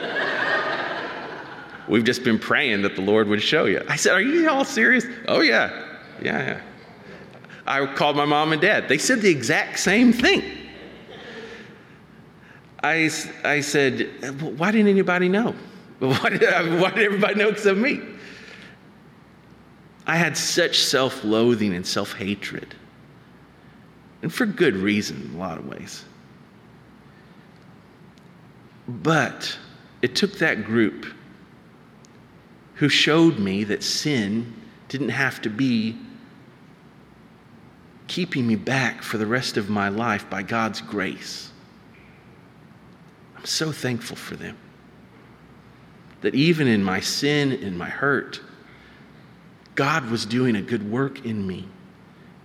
We've 1.88 2.04
just 2.04 2.24
been 2.24 2.38
praying 2.38 2.82
that 2.82 2.96
the 2.96 3.02
Lord 3.02 3.28
would 3.28 3.42
show 3.42 3.66
you. 3.66 3.82
I 3.88 3.96
said, 3.96 4.12
Are 4.12 4.20
you 4.20 4.48
all 4.48 4.64
serious? 4.64 5.06
Oh, 5.28 5.40
yeah. 5.40 5.98
Yeah, 6.22 6.38
yeah. 6.38 6.60
I 7.66 7.86
called 7.86 8.16
my 8.16 8.24
mom 8.24 8.52
and 8.52 8.60
dad. 8.60 8.88
They 8.88 8.98
said 8.98 9.22
the 9.22 9.30
exact 9.30 9.78
same 9.78 10.12
thing. 10.12 10.42
I, 12.82 13.10
I 13.42 13.60
said, 13.60 14.58
Why 14.58 14.70
didn't 14.70 14.88
anybody 14.88 15.28
know? 15.28 15.54
Why 16.20 16.30
did, 16.30 16.42
why 16.80 16.90
did 16.90 17.04
everybody 17.04 17.34
know 17.36 17.48
except 17.48 17.78
me? 17.78 18.00
I 20.06 20.16
had 20.16 20.36
such 20.36 20.78
self 20.78 21.24
loathing 21.24 21.74
and 21.74 21.86
self 21.86 22.12
hatred. 22.12 22.74
And 24.22 24.32
for 24.32 24.46
good 24.46 24.76
reason, 24.76 25.30
in 25.30 25.36
a 25.36 25.38
lot 25.38 25.58
of 25.58 25.66
ways. 25.66 26.04
But 28.86 29.58
it 30.02 30.14
took 30.14 30.38
that 30.38 30.64
group 30.64 31.06
who 32.74 32.88
showed 32.88 33.38
me 33.38 33.64
that 33.64 33.82
sin 33.82 34.54
didn't 34.88 35.10
have 35.10 35.40
to 35.42 35.50
be 35.50 35.96
keeping 38.06 38.46
me 38.46 38.56
back 38.56 39.02
for 39.02 39.16
the 39.16 39.26
rest 39.26 39.56
of 39.56 39.70
my 39.70 39.88
life 39.88 40.28
by 40.28 40.42
God's 40.42 40.80
grace. 40.80 41.50
I'm 43.36 43.46
so 43.46 43.72
thankful 43.72 44.16
for 44.16 44.36
them. 44.36 44.56
That 46.24 46.34
even 46.34 46.68
in 46.68 46.82
my 46.82 47.00
sin, 47.00 47.52
in 47.52 47.76
my 47.76 47.90
hurt, 47.90 48.40
God 49.74 50.08
was 50.08 50.24
doing 50.24 50.56
a 50.56 50.62
good 50.62 50.90
work 50.90 51.26
in 51.26 51.46
me 51.46 51.68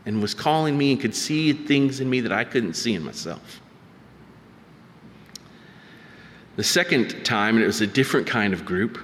and 0.06 0.22
was 0.22 0.34
calling 0.34 0.78
me 0.78 0.92
and 0.92 1.00
could 1.00 1.16
see 1.16 1.54
things 1.54 2.02
in 2.02 2.10
me 2.10 2.20
that 2.20 2.34
I 2.34 2.44
couldn't 2.44 2.74
see 2.74 2.94
in 2.94 3.02
myself. 3.06 3.62
The 6.58 6.64
second 6.66 7.24
time, 7.24 7.56
and 7.56 7.64
it 7.64 7.68
was 7.68 7.80
a 7.80 7.88
different 7.88 8.28
kind 8.28 8.54
of 8.54 8.66
group, 8.66 9.00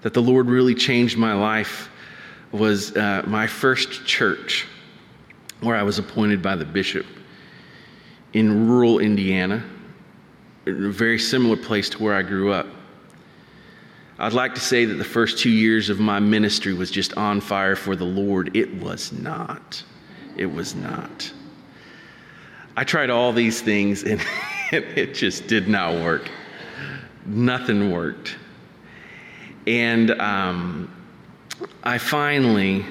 that 0.00 0.14
the 0.14 0.22
Lord 0.22 0.46
really 0.46 0.74
changed 0.74 1.18
my 1.18 1.34
life 1.34 1.90
was 2.52 2.96
uh, 2.96 3.22
my 3.26 3.46
first 3.46 4.06
church, 4.06 4.66
where 5.60 5.76
I 5.76 5.82
was 5.82 5.98
appointed 5.98 6.40
by 6.40 6.56
the 6.56 6.64
bishop 6.64 7.04
in 8.32 8.66
rural 8.66 8.98
Indiana, 8.98 9.62
a 10.64 10.72
very 10.72 11.18
similar 11.18 11.58
place 11.58 11.90
to 11.90 12.02
where 12.02 12.14
I 12.14 12.22
grew 12.22 12.50
up. 12.50 12.66
I'd 14.18 14.32
like 14.32 14.54
to 14.54 14.60
say 14.60 14.84
that 14.84 14.94
the 14.94 15.04
first 15.04 15.38
two 15.38 15.50
years 15.50 15.90
of 15.90 15.98
my 15.98 16.20
ministry 16.20 16.72
was 16.72 16.90
just 16.90 17.16
on 17.16 17.40
fire 17.40 17.74
for 17.74 17.96
the 17.96 18.04
Lord. 18.04 18.56
It 18.56 18.80
was 18.80 19.12
not. 19.12 19.82
It 20.36 20.46
was 20.46 20.74
not. 20.76 21.32
I 22.76 22.84
tried 22.84 23.10
all 23.10 23.32
these 23.32 23.60
things 23.60 24.04
and 24.04 24.24
it 24.72 25.14
just 25.14 25.48
did 25.48 25.68
not 25.68 25.94
work. 25.94 26.30
Nothing 27.26 27.90
worked. 27.90 28.36
And 29.66 30.10
um, 30.20 30.94
I 31.82 31.98
finally 31.98 32.84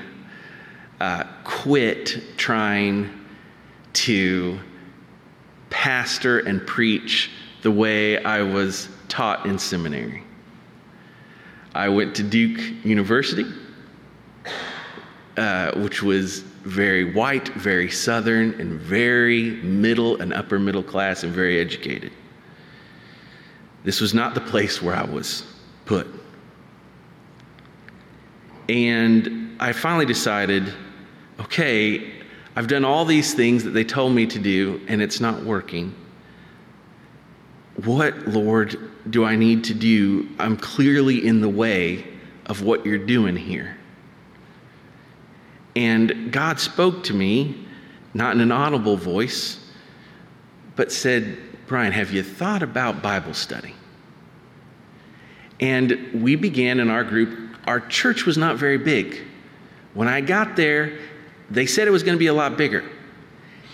uh, 1.00 1.24
quit 1.44 2.38
trying 2.38 3.10
to 3.94 4.60
pastor 5.70 6.40
and 6.40 6.66
preach 6.66 7.32
the 7.62 7.72
way 7.72 8.24
I 8.24 8.42
was 8.42 8.90
taught 9.08 9.46
in 9.46 9.58
seminary. 9.58 10.24
I 11.74 11.90
went 11.90 12.16
to 12.16 12.24
Duke 12.24 12.60
University, 12.86 13.46
uh, 15.38 15.72
which 15.80 16.04
was 16.04 16.40
very 16.40 17.14
white, 17.14 17.50
very 17.50 17.90
southern, 17.90 18.60
and 18.62 18.80
very 18.80 19.52
middle 19.64 20.22
and 20.22 20.34
upper 20.34 20.60
middle 20.60 20.84
class 20.84 21.24
and 21.24 21.34
very 21.34 21.60
educated. 21.60 22.12
This 23.84 24.00
was 24.00 24.14
not 24.14 24.36
the 24.36 24.42
place 24.42 24.82
where 24.82 24.96
I 24.96 25.04
was 25.04 25.44
put. 25.86 26.08
And 28.70 29.58
I 29.60 29.74
finally 29.74 30.06
decided 30.06 30.74
okay, 31.40 32.14
I've 32.56 32.68
done 32.68 32.86
all 32.86 33.06
these 33.06 33.34
things 33.34 33.64
that 33.64 33.72
they 33.72 33.84
told 33.84 34.14
me 34.14 34.28
to 34.28 34.40
do, 34.40 34.80
and 34.88 35.02
it's 35.02 35.20
not 35.20 35.44
working. 35.44 35.94
What, 37.84 38.28
Lord, 38.28 38.92
do 39.10 39.26
I 39.26 39.36
need 39.36 39.64
to 39.66 39.74
do? 39.74 40.30
I'm 40.40 40.58
clearly 40.58 41.26
in 41.26 41.42
the 41.42 41.50
way 41.50 42.06
of 42.46 42.62
what 42.62 42.86
you're 42.86 42.98
doing 42.98 43.36
here. 43.36 43.78
And 45.76 46.32
God 46.32 46.60
spoke 46.60 47.04
to 47.06 47.14
me, 47.14 47.66
not 48.14 48.36
in 48.36 48.42
an 48.42 48.52
audible 48.52 48.96
voice, 48.96 49.60
but 50.76 50.92
said, 50.92 51.38
Brian, 51.68 51.92
have 51.92 52.12
you 52.12 52.24
thought 52.24 52.62
about 52.62 53.02
Bible 53.02 53.34
study? 53.34 53.74
And 55.60 56.22
we 56.22 56.36
began 56.36 56.80
in 56.80 56.90
our 56.90 57.04
group, 57.04 57.58
our 57.66 57.80
church 57.80 58.26
was 58.26 58.38
not 58.38 58.58
very 58.58 58.78
big. 58.78 59.22
When 59.94 60.08
I 60.08 60.22
got 60.22 60.56
there, 60.56 61.00
they 61.50 61.66
said 61.66 61.88
it 61.88 61.92
was 61.92 62.04
going 62.04 62.16
to 62.16 62.20
be 62.20 62.28
a 62.28 62.34
lot 62.34 62.58
bigger. 62.58 62.84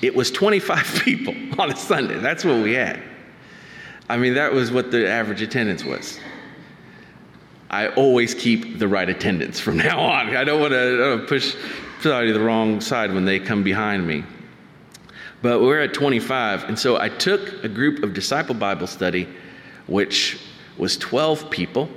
It 0.02 0.16
was 0.16 0.32
25 0.32 1.02
people 1.04 1.36
on 1.60 1.72
a 1.72 1.76
Sunday. 1.76 2.20
That's 2.20 2.46
what 2.46 2.64
we 2.64 2.74
had. 2.74 3.02
I 4.10 4.18
mean, 4.18 4.34
that 4.34 4.52
was 4.52 4.72
what 4.72 4.90
the 4.90 5.08
average 5.08 5.42
attendance 5.42 5.86
was. 5.86 6.20
I 7.70 7.90
always 7.90 8.34
keep 8.34 8.80
the 8.80 8.88
right 8.88 9.08
attendance 9.08 9.60
from 9.60 9.78
now 9.88 10.00
on. 10.00 10.36
I 10.36 10.44
don't 10.44 10.60
want 10.60 10.74
to 10.74 11.24
push 11.28 11.56
somebody 12.02 12.28
to 12.28 12.34
the 12.34 12.40
wrong 12.44 12.82
side 12.82 13.14
when 13.14 13.26
they 13.26 13.40
come 13.40 13.64
behind 13.64 14.06
me. 14.06 14.24
But 15.42 15.62
we're 15.62 15.82
at 15.82 15.94
25, 15.94 16.66
and 16.66 16.78
so 16.78 17.00
I 17.00 17.08
took 17.08 17.64
a 17.64 17.70
group 17.70 18.04
of 18.04 18.14
disciple 18.14 18.56
Bible 18.56 18.88
study, 18.88 19.28
which 19.88 20.38
was 20.78 20.98
12 20.98 21.50
people, 21.50 21.90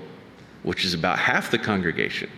which 0.63 0.85
is 0.85 0.95
about 0.95 1.19
half 1.19 1.51
the 1.51 1.59
congregation, 1.59 2.31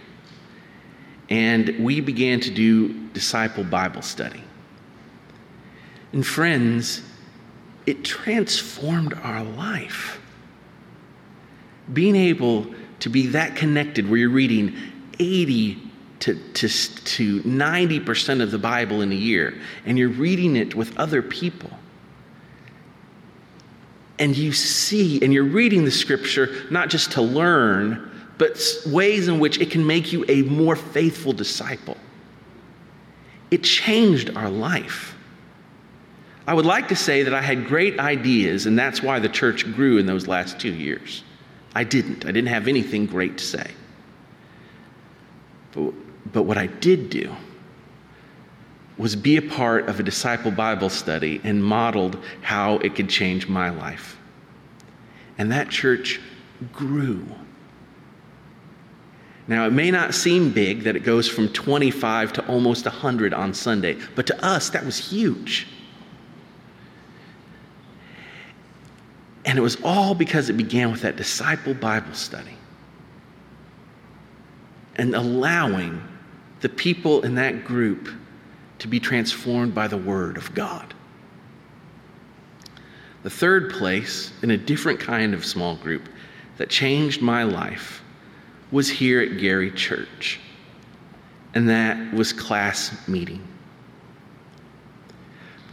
and 1.29 1.77
we 1.79 2.01
began 2.01 2.41
to 2.41 2.51
do 2.51 3.09
disciple 3.09 3.65
Bible 3.65 4.01
study. 4.01 4.43
And 6.13 6.27
friends, 6.27 7.03
it 7.87 8.05
transformed 8.05 9.15
our 9.15 9.45
life. 9.45 10.21
Being 11.93 12.17
able 12.17 12.75
to 13.01 13.09
be 13.09 13.29
that 13.29 13.57
connected 13.57 14.09
where 14.09 14.19
you're 14.19 14.31
reading 14.31 14.75
80 15.19 15.79
to, 16.21 16.35
to, 16.35 16.69
to 16.69 17.43
90% 17.43 18.41
of 18.41 18.51
the 18.51 18.59
Bible 18.59 19.03
in 19.03 19.13
a 19.13 19.17
year 19.17 19.61
and 19.85 19.99
you're 19.99 20.09
reading 20.09 20.57
it 20.57 20.75
with 20.75 20.97
other 20.99 21.21
people. 21.21 21.71
And 24.19 24.37
you 24.37 24.53
see, 24.53 25.23
and 25.23 25.35
you're 25.35 25.45
reading 25.45 25.85
the 25.85 25.91
scripture 25.91 26.65
not 26.71 26.89
just 26.89 27.13
to 27.13 27.23
learn, 27.23 28.11
but 28.39 28.59
ways 28.87 29.29
in 29.29 29.39
which 29.39 29.61
it 29.61 29.71
can 29.71 29.87
make 29.87 30.13
you 30.13 30.25
a 30.29 30.43
more 30.43 30.77
faithful 30.77 31.33
disciple. 31.33 31.97
It 33.51 33.63
changed 33.63 34.37
our 34.37 34.51
life. 34.51 35.14
I 36.47 36.55
would 36.55 36.67
like 36.67 36.89
to 36.89 36.97
say 36.97 37.23
that 37.23 37.33
I 37.33 37.41
had 37.41 37.67
great 37.67 37.99
ideas, 37.99 38.67
and 38.67 38.79
that's 38.79 39.03
why 39.03 39.19
the 39.19 39.29
church 39.29 39.65
grew 39.75 39.99
in 39.99 40.07
those 40.07 40.27
last 40.27 40.61
two 40.61 40.73
years. 40.73 41.25
I 41.75 41.85
didn't. 41.85 42.25
I 42.25 42.29
didn't 42.29 42.49
have 42.49 42.69
anything 42.69 43.07
great 43.07 43.39
to 43.39 43.45
say. 43.45 43.71
But, 45.73 45.93
but 46.33 46.43
what 46.43 46.59
I 46.59 46.67
did 46.67 47.11
do 47.11 47.35
was 48.97 49.17
be 49.17 49.37
a 49.37 49.43
part 49.43 49.89
of 49.89 49.99
a 49.99 50.03
disciple 50.03 50.51
Bible 50.51 50.89
study 50.89 51.41
and 51.43 51.65
modeled 51.65 52.23
how 52.43 52.79
it 52.79 52.95
could 52.95 53.09
change 53.09 53.49
my 53.49 53.71
life. 53.71 54.17
And 55.37 55.51
that 55.51 55.69
church 55.69 56.21
grew. 56.73 57.27
Now, 59.49 59.67
it 59.67 59.73
may 59.73 59.91
not 59.91 60.15
seem 60.15 60.53
big 60.53 60.85
that 60.85 60.95
it 60.95 61.01
goes 61.01 61.29
from 61.29 61.49
25 61.49 62.35
to 62.35 62.47
almost 62.47 62.85
100 62.85 63.35
on 63.35 63.53
Sunday, 63.53 63.99
but 64.15 64.27
to 64.29 64.45
us, 64.45 64.71
that 64.71 64.85
was 64.85 64.97
huge. 64.97 65.67
And 69.45 69.59
it 69.59 69.61
was 69.63 69.77
all 69.85 70.15
because 70.15 70.49
it 70.49 70.55
began 70.55 70.91
with 70.91 71.03
that 71.03 71.17
disciple 71.17 71.75
Bible 71.75 72.15
study 72.15 72.57
and 74.97 75.15
allowing 75.15 76.03
the 76.61 76.69
people 76.69 77.23
in 77.23 77.35
that 77.35 77.65
group 77.65 78.09
to 78.79 78.89
be 78.89 79.01
transformed 79.01 79.75
by 79.75 79.87
the 79.87 79.97
Word 79.97 80.37
of 80.37 80.55
God. 80.55 80.95
The 83.23 83.31
third 83.31 83.71
place, 83.71 84.33
in 84.43 84.51
a 84.51 84.57
different 84.57 85.01
kind 85.01 85.35
of 85.35 85.45
small 85.45 85.77
group, 85.77 86.09
that 86.59 86.69
changed 86.69 87.23
my 87.23 87.43
life 87.43 88.03
was 88.71 88.89
here 88.89 89.21
at 89.21 89.39
Gary 89.39 89.71
Church, 89.71 90.41
and 91.55 91.69
that 91.69 92.13
was 92.13 92.33
class 92.33 93.09
meeting. 93.09 93.47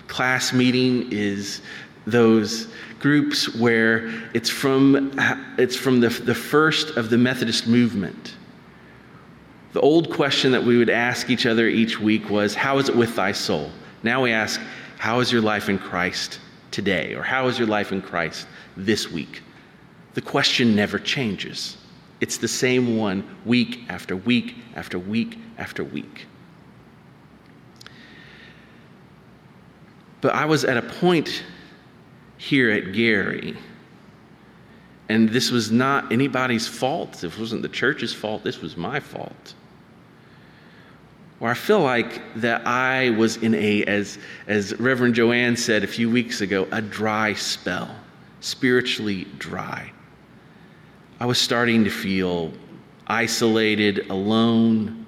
Class 0.07 0.53
meeting 0.53 1.11
is 1.11 1.61
those 2.05 2.67
groups 2.99 3.55
where 3.55 4.07
it's 4.33 4.49
from, 4.49 5.11
it's 5.57 5.75
from 5.75 5.99
the, 5.99 6.09
the 6.09 6.35
first 6.35 6.97
of 6.97 7.09
the 7.09 7.17
Methodist 7.17 7.67
movement. 7.67 8.35
The 9.73 9.81
old 9.81 10.13
question 10.13 10.51
that 10.51 10.63
we 10.63 10.77
would 10.77 10.89
ask 10.89 11.29
each 11.29 11.45
other 11.45 11.67
each 11.67 11.99
week 11.99 12.29
was, 12.29 12.53
How 12.53 12.77
is 12.77 12.89
it 12.89 12.95
with 12.95 13.15
thy 13.15 13.31
soul? 13.31 13.71
Now 14.03 14.21
we 14.23 14.31
ask, 14.31 14.59
How 14.97 15.19
is 15.19 15.31
your 15.31 15.41
life 15.41 15.69
in 15.69 15.77
Christ 15.77 16.39
today? 16.71 17.13
Or 17.13 17.23
how 17.23 17.47
is 17.47 17.57
your 17.57 17.67
life 17.67 17.91
in 17.91 18.01
Christ 18.01 18.47
this 18.75 19.09
week? 19.11 19.41
The 20.13 20.21
question 20.21 20.75
never 20.75 20.99
changes. 20.99 21.77
It's 22.19 22.37
the 22.37 22.47
same 22.47 22.97
one 22.97 23.23
week 23.45 23.85
after 23.89 24.15
week 24.15 24.55
after 24.75 24.99
week 24.99 25.37
after 25.57 25.83
week. 25.83 26.27
But 30.19 30.35
I 30.35 30.45
was 30.45 30.65
at 30.65 30.77
a 30.77 30.83
point 30.83 31.43
here 32.41 32.71
at 32.71 32.91
Gary, 32.91 33.55
and 35.09 35.29
this 35.29 35.51
was 35.51 35.71
not 35.71 36.11
anybody's 36.11 36.67
fault. 36.67 37.23
It 37.23 37.37
wasn't 37.37 37.61
the 37.61 37.69
church's 37.69 38.15
fault. 38.15 38.43
This 38.43 38.61
was 38.61 38.75
my 38.75 38.99
fault. 38.99 39.53
Where 41.37 41.51
I 41.51 41.53
feel 41.53 41.81
like 41.81 42.19
that 42.37 42.65
I 42.65 43.11
was 43.11 43.37
in 43.37 43.53
a, 43.53 43.83
as, 43.83 44.17
as 44.47 44.73
Reverend 44.79 45.13
Joanne 45.13 45.55
said 45.55 45.83
a 45.83 45.87
few 45.87 46.09
weeks 46.09 46.41
ago, 46.41 46.67
a 46.71 46.81
dry 46.81 47.33
spell, 47.35 47.95
spiritually 48.39 49.27
dry. 49.37 49.91
I 51.19 51.27
was 51.27 51.37
starting 51.37 51.83
to 51.83 51.91
feel 51.91 52.51
isolated, 53.05 54.09
alone. 54.09 55.05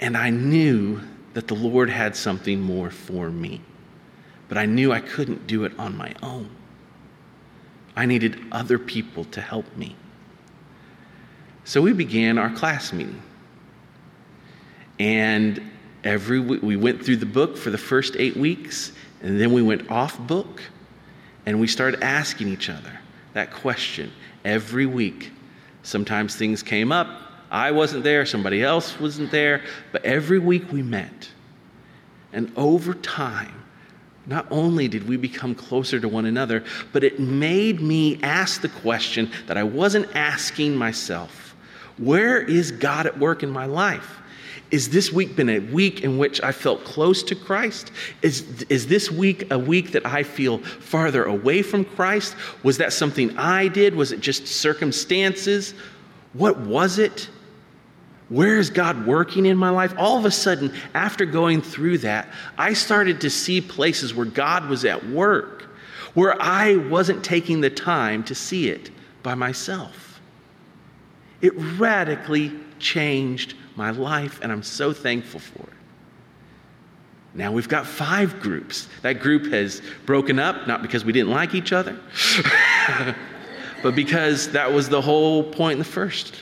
And 0.00 0.16
I 0.16 0.30
knew 0.30 1.00
that 1.34 1.48
the 1.48 1.54
Lord 1.54 1.88
had 1.88 2.14
something 2.14 2.60
more 2.60 2.90
for 2.90 3.30
me. 3.30 3.60
But 4.48 4.58
I 4.58 4.66
knew 4.66 4.92
I 4.92 5.00
couldn't 5.00 5.46
do 5.46 5.64
it 5.64 5.72
on 5.78 5.96
my 5.96 6.14
own. 6.22 6.50
I 7.96 8.06
needed 8.06 8.40
other 8.52 8.78
people 8.78 9.24
to 9.26 9.40
help 9.40 9.76
me. 9.76 9.96
So 11.64 11.80
we 11.80 11.92
began 11.92 12.38
our 12.38 12.50
class 12.50 12.92
meeting. 12.92 13.22
And 14.98 15.70
every 16.04 16.40
week 16.40 16.62
we 16.62 16.76
went 16.76 17.04
through 17.04 17.16
the 17.16 17.26
book 17.26 17.56
for 17.56 17.70
the 17.70 17.78
first 17.78 18.16
eight 18.16 18.36
weeks, 18.36 18.92
and 19.22 19.40
then 19.40 19.52
we 19.52 19.62
went 19.62 19.90
off 19.90 20.18
book 20.26 20.62
and 21.46 21.60
we 21.60 21.66
started 21.66 22.02
asking 22.02 22.48
each 22.48 22.68
other 22.68 23.00
that 23.32 23.52
question 23.52 24.12
every 24.44 24.86
week. 24.86 25.32
Sometimes 25.82 26.36
things 26.36 26.62
came 26.62 26.92
up. 26.92 27.31
I 27.52 27.70
wasn't 27.70 28.02
there, 28.02 28.24
somebody 28.24 28.62
else 28.62 28.98
wasn't 28.98 29.30
there, 29.30 29.62
but 29.92 30.02
every 30.06 30.38
week 30.38 30.72
we 30.72 30.82
met. 30.82 31.28
And 32.32 32.50
over 32.56 32.94
time, 32.94 33.62
not 34.26 34.46
only 34.50 34.88
did 34.88 35.06
we 35.06 35.18
become 35.18 35.54
closer 35.54 36.00
to 36.00 36.08
one 36.08 36.24
another, 36.24 36.64
but 36.94 37.04
it 37.04 37.20
made 37.20 37.82
me 37.82 38.18
ask 38.22 38.62
the 38.62 38.70
question 38.70 39.30
that 39.48 39.58
I 39.58 39.64
wasn't 39.64 40.08
asking 40.16 40.76
myself 40.76 41.54
Where 41.98 42.40
is 42.40 42.72
God 42.72 43.04
at 43.04 43.18
work 43.18 43.42
in 43.42 43.50
my 43.50 43.66
life? 43.66 44.20
Is 44.70 44.88
this 44.88 45.12
week 45.12 45.36
been 45.36 45.50
a 45.50 45.58
week 45.58 46.00
in 46.00 46.16
which 46.16 46.42
I 46.42 46.52
felt 46.52 46.82
close 46.84 47.22
to 47.24 47.34
Christ? 47.34 47.92
Is, 48.22 48.62
is 48.70 48.86
this 48.86 49.10
week 49.10 49.50
a 49.50 49.58
week 49.58 49.92
that 49.92 50.06
I 50.06 50.22
feel 50.22 50.58
farther 50.58 51.24
away 51.24 51.60
from 51.60 51.84
Christ? 51.84 52.34
Was 52.62 52.78
that 52.78 52.94
something 52.94 53.36
I 53.36 53.68
did? 53.68 53.94
Was 53.94 54.12
it 54.12 54.20
just 54.20 54.46
circumstances? 54.46 55.74
What 56.32 56.58
was 56.60 56.98
it? 56.98 57.28
Where 58.32 58.56
is 58.56 58.70
God 58.70 59.06
working 59.06 59.44
in 59.44 59.58
my 59.58 59.68
life? 59.68 59.92
All 59.98 60.16
of 60.16 60.24
a 60.24 60.30
sudden, 60.30 60.72
after 60.94 61.26
going 61.26 61.60
through 61.60 61.98
that, 61.98 62.28
I 62.56 62.72
started 62.72 63.20
to 63.20 63.30
see 63.30 63.60
places 63.60 64.14
where 64.14 64.24
God 64.24 64.70
was 64.70 64.86
at 64.86 65.06
work, 65.06 65.64
where 66.14 66.40
I 66.40 66.76
wasn't 66.76 67.22
taking 67.22 67.60
the 67.60 67.68
time 67.68 68.24
to 68.24 68.34
see 68.34 68.70
it 68.70 68.90
by 69.22 69.34
myself. 69.34 70.18
It 71.42 71.52
radically 71.78 72.52
changed 72.78 73.52
my 73.76 73.90
life, 73.90 74.40
and 74.42 74.50
I'm 74.50 74.62
so 74.62 74.94
thankful 74.94 75.40
for 75.40 75.64
it. 75.64 75.76
Now 77.34 77.52
we've 77.52 77.68
got 77.68 77.86
five 77.86 78.40
groups. 78.40 78.88
That 79.02 79.20
group 79.20 79.52
has 79.52 79.82
broken 80.06 80.38
up, 80.38 80.66
not 80.66 80.80
because 80.80 81.04
we 81.04 81.12
didn't 81.12 81.32
like 81.32 81.54
each 81.54 81.74
other, 81.74 82.00
but 83.82 83.94
because 83.94 84.52
that 84.52 84.72
was 84.72 84.88
the 84.88 85.02
whole 85.02 85.44
point 85.44 85.74
in 85.74 85.78
the 85.80 85.84
first. 85.84 86.40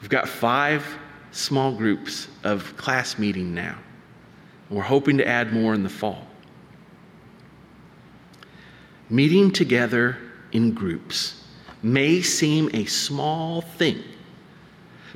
We've 0.00 0.10
got 0.10 0.28
five 0.28 0.86
small 1.32 1.72
groups 1.72 2.28
of 2.44 2.76
class 2.76 3.18
meeting 3.18 3.54
now. 3.54 3.78
We're 4.70 4.82
hoping 4.82 5.18
to 5.18 5.26
add 5.26 5.52
more 5.52 5.74
in 5.74 5.82
the 5.82 5.88
fall. 5.88 6.26
Meeting 9.10 9.50
together 9.50 10.18
in 10.52 10.72
groups 10.72 11.44
may 11.82 12.20
seem 12.20 12.70
a 12.74 12.84
small 12.84 13.62
thing 13.62 14.02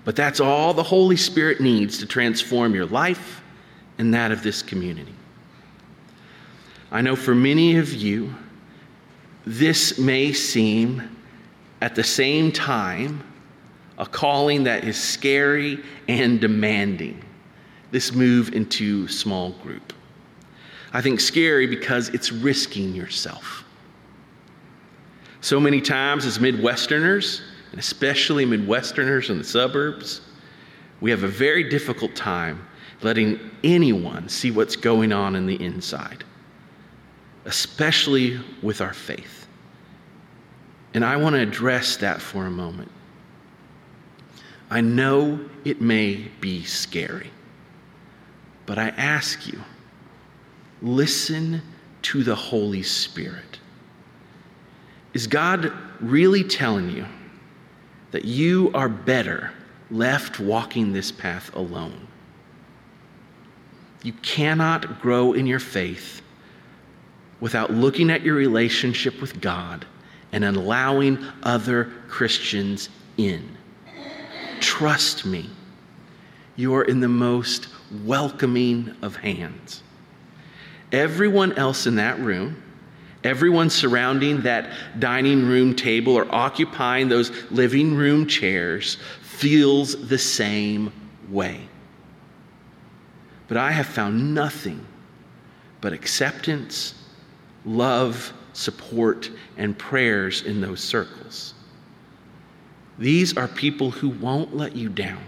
but 0.05 0.17
that's 0.17 0.41
all 0.41 0.75
the 0.75 0.83
Holy 0.83 1.17
Spirit 1.17 1.61
needs 1.61 1.99
to 1.99 2.07
transform 2.07 2.75
your 2.75 2.87
life 2.87 3.43
and 3.99 4.13
that 4.15 4.33
of 4.33 4.43
this 4.43 4.63
community. 4.63 5.15
I 6.91 7.03
know 7.03 7.17
for 7.17 7.35
many 7.35 7.77
of 7.77 7.93
you, 7.93 8.35
this 9.47 9.99
may 9.99 10.33
seem 10.33 11.17
at 11.81 11.95
the 11.95 12.05
same 12.05 12.53
time 12.53 13.23
a 13.99 14.07
calling 14.07 14.65
that 14.65 14.85
is 14.85 15.01
scary 15.01 15.79
and 16.09 16.41
demanding. 16.41 17.23
This 17.91 18.13
move 18.13 18.55
into 18.55 19.07
small 19.09 19.51
group. 19.63 19.93
I 20.93 21.01
think 21.01 21.21
scary 21.21 21.67
because 21.67 22.09
it's 22.11 22.33
risking 22.33 22.95
yourself. 22.95 23.65
So 25.41 25.59
many 25.59 25.81
times, 25.81 26.25
as 26.25 26.39
Midwesterners, 26.39 27.41
and 27.71 27.81
especially 27.81 28.47
Midwesterners 28.47 29.31
in 29.31 29.39
the 29.39 29.45
suburbs, 29.45 30.21
we 31.01 31.11
have 31.11 31.25
a 31.25 31.29
very 31.29 31.69
difficult 31.69 32.15
time 32.15 32.67
letting 33.03 33.41
anyone 33.65 34.29
see 34.29 34.51
what's 34.51 34.77
going 34.77 35.13
on 35.13 35.35
in 35.35 35.47
the 35.47 35.61
inside, 35.61 36.25
especially 37.45 38.41
with 38.63 38.81
our 38.81 38.95
faith. 38.95 39.49
And 40.95 41.05
I 41.05 41.17
want 41.17 41.35
to 41.35 41.41
address 41.41 41.97
that 41.97 42.21
for 42.21 42.47
a 42.47 42.51
moment. 42.51 42.91
I 44.73 44.81
know 44.81 45.39
it 45.67 45.83
may 45.83 46.15
be 46.41 46.65
scary, 46.65 47.31
but 48.65 48.79
I 48.79 48.89
ask 48.89 49.47
you 49.47 49.61
listen 50.81 51.61
to 52.01 52.25
the 52.25 52.35
Holy 52.35 52.83
Spirit. 52.83 53.59
Is 55.13 55.27
God 55.27 55.71
really 56.01 56.43
telling 56.43 56.89
you 56.89 57.05
that 58.13 58.25
you 58.25 58.71
are 58.73 58.89
better 58.89 59.53
left 59.91 60.41
walking 60.41 60.95
this 60.95 61.13
path 61.13 61.55
alone? 61.55 62.09
You 64.03 64.15
cannot 64.15 65.03
grow 65.03 65.35
in 65.35 65.47
your 65.47 65.61
faith 65.61 66.23
without 67.41 67.71
looking 67.71 68.09
at 68.09 68.23
your 68.23 68.37
relationship 68.37 69.21
with 69.21 69.39
God 69.39 69.85
and 70.33 70.47
allowing 70.47 71.23
other 71.43 71.93
Christians 72.09 72.89
in. 73.19 73.59
Trust 74.63 75.27
me, 75.27 75.51
you 76.55 76.73
are 76.77 76.85
in 76.85 77.01
the 77.01 77.09
most 77.09 77.67
welcoming 78.05 78.95
of 79.03 79.17
hands. 79.17 79.83
Everyone 80.93 81.53
else 81.55 81.89
in 81.89 81.97
that 81.97 82.21
room, 82.21 82.63
everyone 83.25 83.71
surrounding 83.71 84.43
that 84.43 84.71
dining 85.01 85.47
room 85.47 85.75
table 85.75 86.15
or 86.15 86.33
occupying 86.33 87.09
those 87.09 87.33
living 87.51 87.97
room 87.97 88.25
chairs 88.25 88.99
feels 89.23 90.09
the 90.09 90.19
same 90.19 90.93
way. 91.29 91.61
But 93.49 93.57
I 93.57 93.73
have 93.73 93.87
found 93.87 94.33
nothing 94.33 94.87
but 95.81 95.93
acceptance, 95.93 96.95
love, 97.65 98.33
support, 98.53 99.29
and 99.57 99.77
prayers 99.77 100.43
in 100.43 100.61
those 100.61 100.81
circles. 100.81 101.55
These 102.99 103.37
are 103.37 103.49
people 103.49 103.91
who 103.91 104.09
won't 104.09 104.57
let 104.57 104.77
you 104.77 104.89
down 104.89 105.23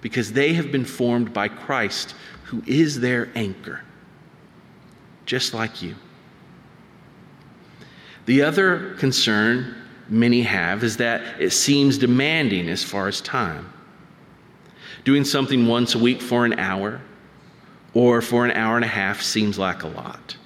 because 0.00 0.32
they 0.32 0.54
have 0.54 0.72
been 0.72 0.84
formed 0.84 1.32
by 1.32 1.48
Christ, 1.48 2.14
who 2.44 2.62
is 2.66 3.00
their 3.00 3.30
anchor, 3.34 3.82
just 5.26 5.54
like 5.54 5.82
you. 5.82 5.94
The 8.26 8.42
other 8.42 8.94
concern 8.94 9.76
many 10.08 10.42
have 10.42 10.84
is 10.84 10.96
that 10.98 11.40
it 11.40 11.50
seems 11.50 11.98
demanding 11.98 12.68
as 12.68 12.84
far 12.84 13.08
as 13.08 13.20
time. 13.20 13.72
Doing 15.04 15.24
something 15.24 15.66
once 15.66 15.94
a 15.94 15.98
week 15.98 16.20
for 16.20 16.44
an 16.44 16.58
hour 16.58 17.00
or 17.94 18.22
for 18.22 18.44
an 18.44 18.52
hour 18.52 18.76
and 18.76 18.84
a 18.84 18.88
half 18.88 19.20
seems 19.22 19.58
like 19.58 19.82
a 19.82 19.88
lot. 19.88 20.36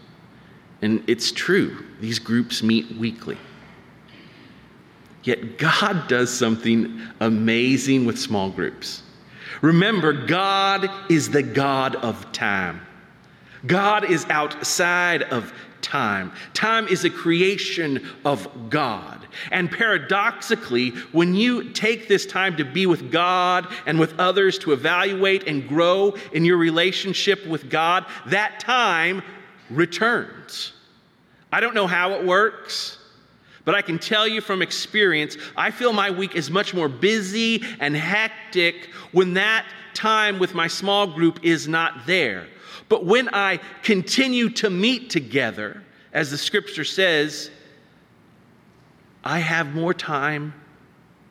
And 0.82 1.02
it's 1.06 1.32
true, 1.32 1.84
these 2.00 2.18
groups 2.18 2.62
meet 2.62 2.96
weekly. 2.96 3.38
Yet 5.26 5.58
God 5.58 6.06
does 6.06 6.32
something 6.32 7.00
amazing 7.18 8.04
with 8.04 8.16
small 8.16 8.48
groups. 8.48 9.02
Remember, 9.60 10.12
God 10.12 10.88
is 11.10 11.30
the 11.30 11.42
God 11.42 11.96
of 11.96 12.30
time. 12.30 12.80
God 13.66 14.08
is 14.08 14.24
outside 14.26 15.24
of 15.24 15.52
time. 15.82 16.30
Time 16.54 16.86
is 16.86 17.04
a 17.04 17.10
creation 17.10 18.06
of 18.24 18.70
God. 18.70 19.26
And 19.50 19.68
paradoxically, 19.68 20.90
when 21.10 21.34
you 21.34 21.70
take 21.70 22.06
this 22.06 22.24
time 22.24 22.56
to 22.58 22.64
be 22.64 22.86
with 22.86 23.10
God 23.10 23.66
and 23.84 23.98
with 23.98 24.16
others 24.20 24.58
to 24.60 24.72
evaluate 24.72 25.48
and 25.48 25.68
grow 25.68 26.14
in 26.32 26.44
your 26.44 26.56
relationship 26.56 27.44
with 27.48 27.68
God, 27.68 28.06
that 28.26 28.60
time 28.60 29.22
returns. 29.70 30.72
I 31.50 31.58
don't 31.58 31.74
know 31.74 31.88
how 31.88 32.12
it 32.12 32.24
works. 32.24 32.98
But 33.66 33.74
I 33.74 33.82
can 33.82 33.98
tell 33.98 34.26
you 34.26 34.40
from 34.40 34.62
experience, 34.62 35.36
I 35.56 35.72
feel 35.72 35.92
my 35.92 36.10
week 36.10 36.36
is 36.36 36.50
much 36.50 36.72
more 36.72 36.88
busy 36.88 37.62
and 37.80 37.94
hectic 37.96 38.90
when 39.10 39.34
that 39.34 39.66
time 39.92 40.38
with 40.38 40.54
my 40.54 40.68
small 40.68 41.08
group 41.08 41.40
is 41.42 41.66
not 41.66 42.06
there. 42.06 42.46
But 42.88 43.04
when 43.04 43.28
I 43.34 43.58
continue 43.82 44.50
to 44.50 44.70
meet 44.70 45.10
together, 45.10 45.82
as 46.12 46.30
the 46.30 46.38
scripture 46.38 46.84
says, 46.84 47.50
I 49.24 49.40
have 49.40 49.74
more 49.74 49.92
time 49.92 50.54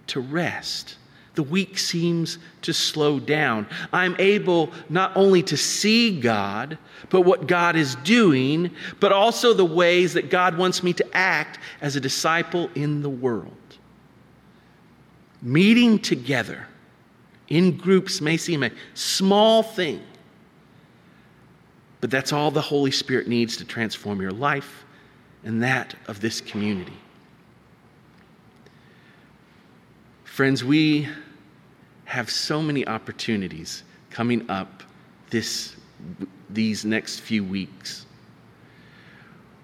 to 0.08 0.20
rest. 0.20 0.98
The 1.36 1.44
week 1.44 1.78
seems 1.78 2.38
to 2.62 2.74
slow 2.74 3.20
down. 3.20 3.68
I'm 3.92 4.16
able 4.20 4.72
not 4.90 5.16
only 5.16 5.44
to 5.44 5.58
see 5.58 6.20
God, 6.20 6.78
but 7.10 7.22
what 7.22 7.48
God 7.48 7.76
is 7.76 7.96
doing, 7.98 8.72
but 9.00 9.12
also 9.12 9.54
the 9.54 9.66
ways 9.66 10.14
that 10.14 10.30
God 10.30 10.58
wants 10.58 10.82
me 10.82 10.94
to 10.94 11.06
act 11.16 11.60
as 11.82 11.96
a 11.96 12.00
disciple 12.00 12.70
in 12.74 13.02
the 13.02 13.10
world. 13.10 13.54
Meeting 15.42 16.00
together 16.00 16.68
in 17.50 17.78
groups 17.78 18.22
may 18.22 18.38
seem 18.38 18.64
a 18.64 18.72
small 18.94 19.62
thing, 19.62 20.02
but 22.02 22.10
that's 22.10 22.34
all 22.34 22.50
the 22.50 22.62
Holy 22.62 22.92
Spirit 22.92 23.28
needs 23.28 23.58
to 23.58 23.66
transform 23.66 24.22
your 24.22 24.32
life 24.32 24.86
and 25.44 25.62
that 25.62 25.96
of 26.08 26.22
this 26.22 26.42
community. 26.42 26.98
Friends, 30.24 30.64
we 30.64 31.08
have 32.06 32.30
so 32.30 32.62
many 32.62 32.88
opportunities 32.88 33.84
coming 34.10 34.50
up 34.50 34.84
this, 35.30 35.76
these 36.50 36.86
next 36.86 37.20
few 37.20 37.44
weeks. 37.44 38.06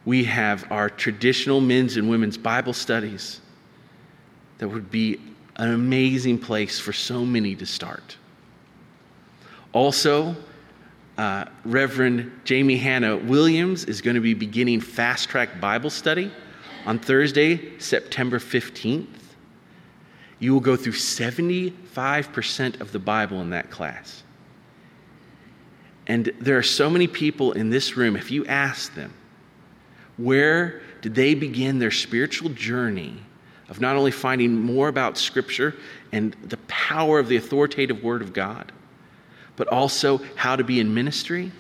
We 0.04 0.24
have 0.26 0.70
our 0.72 0.90
traditional 0.90 1.62
men's 1.62 1.96
and 1.96 2.10
women's 2.10 2.38
Bible 2.38 2.74
studies 2.74 3.40
that 4.58 4.68
would 4.68 4.92
be 4.92 5.20
an 5.58 5.72
amazing 5.72 6.40
place 6.40 6.80
for 6.80 6.92
so 6.92 7.24
many 7.24 7.56
to 7.56 7.66
start. 7.66 8.18
Also, 9.74 10.36
uh, 11.18 11.46
Reverend 11.64 12.32
Jamie 12.44 12.78
Hannah 12.78 13.16
Williams 13.16 13.86
is 13.86 14.02
going 14.02 14.16
to 14.16 14.22
be 14.22 14.34
beginning 14.34 14.82
Fast 14.82 15.30
Track 15.30 15.62
Bible 15.62 15.92
Study 15.92 16.32
on 16.86 16.98
Thursday, 16.98 17.78
September 17.78 18.40
15th 18.40 19.21
you 20.42 20.52
will 20.54 20.60
go 20.60 20.76
through 20.76 20.92
75% 20.94 22.82
of 22.82 22.92
the 22.92 23.00
Bible 23.00 23.40
in 23.42 23.52
that 23.52 23.70
class. 23.70 24.24
And 26.08 26.34
there 26.40 26.58
are 26.58 26.64
so 26.64 26.90
many 26.90 27.08
people 27.08 27.52
in 27.54 27.70
this 27.70 27.96
room, 27.96 28.16
if 28.16 28.32
you 28.32 28.44
ask 28.48 28.94
them, 28.96 29.14
where 30.18 30.82
did 31.02 31.14
they 31.14 31.36
begin 31.36 31.78
their 31.78 31.92
spiritual 31.92 32.50
journey 32.50 33.16
of 33.70 33.80
not 33.80 33.96
only 33.96 34.10
finding 34.10 34.60
more 34.60 34.88
about 34.88 35.16
Scripture 35.18 35.76
and 36.12 36.36
the 36.44 36.58
power 36.68 37.20
of 37.20 37.28
the 37.28 37.38
authoritative 37.38 38.04
Word 38.04 38.24
of 38.24 38.34
God, 38.34 38.72
but 39.56 39.68
also 39.68 40.18
how 40.36 40.56
to 40.56 40.64
be 40.64 40.80
in 40.80 40.92
ministry? 40.92 41.52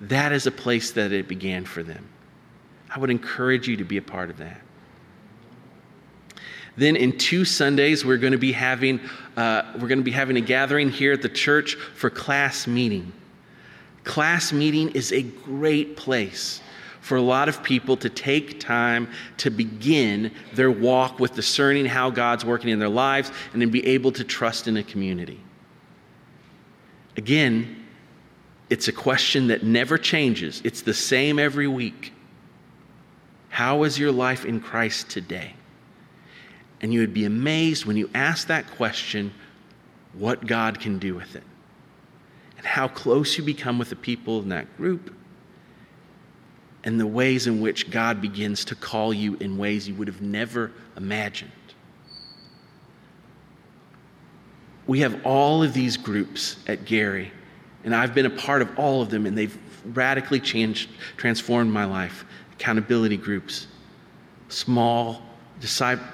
That 0.00 0.32
is 0.32 0.48
a 0.48 0.50
place 0.50 0.90
that 0.90 1.12
it 1.12 1.28
began 1.28 1.64
for 1.64 1.84
them. 1.84 2.08
I 2.90 2.98
would 2.98 3.10
encourage 3.10 3.68
you 3.68 3.76
to 3.76 3.84
be 3.84 3.98
a 3.98 4.02
part 4.02 4.30
of 4.30 4.38
that. 4.38 4.60
Then 6.76 6.96
in 6.96 7.16
two 7.16 7.44
Sundays, 7.44 8.04
we're 8.04 8.18
going 8.18 8.32
to 8.32 8.38
be 8.38 8.52
having 8.52 9.00
uh, 9.36 9.62
we're 9.74 9.88
going 9.88 9.98
to 9.98 10.04
be 10.04 10.12
having 10.12 10.36
a 10.36 10.40
gathering 10.40 10.90
here 10.90 11.12
at 11.12 11.22
the 11.22 11.28
church 11.28 11.74
for 11.74 12.10
class 12.10 12.66
meeting. 12.66 13.12
Class 14.04 14.52
meeting 14.52 14.90
is 14.90 15.12
a 15.12 15.22
great 15.22 15.96
place 15.96 16.60
for 17.00 17.16
a 17.16 17.22
lot 17.22 17.48
of 17.48 17.62
people 17.62 17.96
to 17.98 18.08
take 18.08 18.60
time 18.60 19.08
to 19.36 19.50
begin 19.50 20.30
their 20.54 20.70
walk 20.70 21.20
with 21.20 21.34
discerning 21.34 21.84
how 21.84 22.10
God's 22.10 22.44
working 22.44 22.70
in 22.70 22.78
their 22.78 22.88
lives 22.88 23.30
and 23.52 23.60
then 23.60 23.70
be 23.70 23.86
able 23.86 24.12
to 24.12 24.24
trust 24.24 24.68
in 24.68 24.76
a 24.76 24.82
community. 24.82 25.40
Again, 27.16 27.84
it's 28.70 28.88
a 28.88 28.92
question 28.92 29.48
that 29.48 29.62
never 29.62 29.98
changes. 29.98 30.62
It's 30.64 30.82
the 30.82 30.94
same 30.94 31.38
every 31.38 31.68
week. 31.68 32.12
How 33.50 33.82
is 33.82 33.98
your 33.98 34.10
life 34.10 34.44
in 34.44 34.60
Christ 34.60 35.10
today? 35.10 35.54
And 36.80 36.92
you 36.92 37.00
would 37.00 37.14
be 37.14 37.24
amazed 37.24 37.86
when 37.86 37.96
you 37.96 38.10
ask 38.14 38.48
that 38.48 38.70
question 38.72 39.32
what 40.12 40.46
God 40.46 40.80
can 40.80 40.98
do 40.98 41.14
with 41.14 41.34
it 41.34 41.42
and 42.56 42.66
how 42.66 42.88
close 42.88 43.36
you 43.36 43.44
become 43.44 43.78
with 43.78 43.90
the 43.90 43.96
people 43.96 44.40
in 44.40 44.48
that 44.50 44.76
group 44.76 45.14
and 46.84 47.00
the 47.00 47.06
ways 47.06 47.46
in 47.46 47.60
which 47.60 47.90
God 47.90 48.20
begins 48.20 48.64
to 48.66 48.74
call 48.74 49.12
you 49.12 49.36
in 49.36 49.56
ways 49.56 49.88
you 49.88 49.94
would 49.94 50.08
have 50.08 50.20
never 50.20 50.70
imagined. 50.96 51.50
We 54.86 55.00
have 55.00 55.24
all 55.24 55.62
of 55.62 55.72
these 55.72 55.96
groups 55.96 56.56
at 56.66 56.84
Gary, 56.84 57.32
and 57.84 57.94
I've 57.94 58.14
been 58.14 58.26
a 58.26 58.30
part 58.30 58.60
of 58.60 58.78
all 58.78 59.00
of 59.00 59.08
them, 59.08 59.24
and 59.24 59.36
they've 59.36 59.58
radically 59.96 60.40
changed, 60.40 60.90
transformed 61.16 61.72
my 61.72 61.86
life. 61.86 62.26
Accountability 62.52 63.16
groups, 63.16 63.66
small, 64.48 65.22
disciple, 65.60 66.04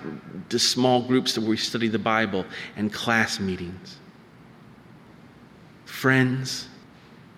small 0.57 1.03
groups 1.03 1.39
where 1.39 1.49
we 1.49 1.57
study 1.57 1.89
the 1.89 1.99
Bible, 1.99 2.45
and 2.77 2.93
class 2.93 3.41
meetings. 3.41 3.97
Friends, 5.85 6.69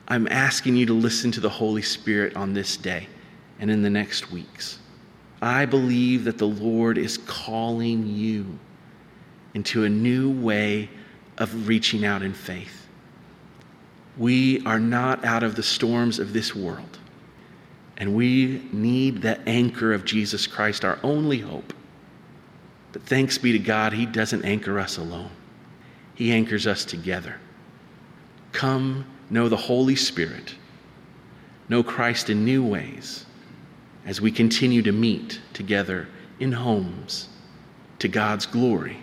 I'm 0.09 0.29
asking 0.29 0.77
you 0.77 0.87
to 0.87 0.93
listen 0.93 1.31
to 1.33 1.41
the 1.41 1.49
Holy 1.49 1.83
Spirit 1.83 2.37
on 2.37 2.53
this 2.53 2.77
day 2.77 3.09
and 3.61 3.71
in 3.71 3.83
the 3.83 3.91
next 3.91 4.31
weeks. 4.31 4.79
I 5.41 5.65
believe 5.67 6.25
that 6.25 6.39
the 6.39 6.47
Lord 6.47 6.99
is 6.99 7.19
calling 7.19 8.07
you 8.07 8.59
into 9.55 9.85
a 9.85 9.89
new 9.89 10.31
way 10.31 10.89
of 11.39 11.67
reaching 11.67 12.05
out 12.05 12.23
in 12.23 12.35
faith. 12.35 12.87
We 14.17 14.65
are 14.67 14.79
not 14.79 15.25
out 15.25 15.43
of 15.43 15.57
the 15.57 15.63
storms 15.63 16.19
of 16.19 16.33
this 16.33 16.55
world, 16.55 16.99
and 17.97 18.15
we 18.15 18.63
need 18.73 19.23
the 19.23 19.41
anchor 19.49 19.93
of 19.93 20.05
Jesus 20.05 20.47
Christ, 20.47 20.85
our 20.85 20.99
only 21.03 21.39
hope. 21.39 21.73
But 22.93 23.03
thanks 23.03 23.39
be 23.39 23.53
to 23.53 23.59
God, 23.59 23.93
He 23.93 24.07
doesn't 24.07 24.45
anchor 24.45 24.79
us 24.79 24.99
alone, 24.99 25.31
He 26.15 26.33
anchors 26.33 26.67
us 26.67 26.85
together. 26.85 27.37
Come 28.53 29.07
know 29.31 29.49
the 29.49 29.57
Holy 29.57 29.97
Spirit, 29.97 30.55
know 31.69 31.83
Christ 31.83 32.29
in 32.29 32.45
new 32.45 32.63
ways 32.65 33.25
as 34.05 34.21
we 34.21 34.31
continue 34.31 34.83
to 34.83 34.93
meet 34.93 35.41
together 35.53 36.09
in 36.39 36.53
homes 36.53 37.29
to 37.99 38.09
God's 38.09 38.47
glory. 38.47 38.99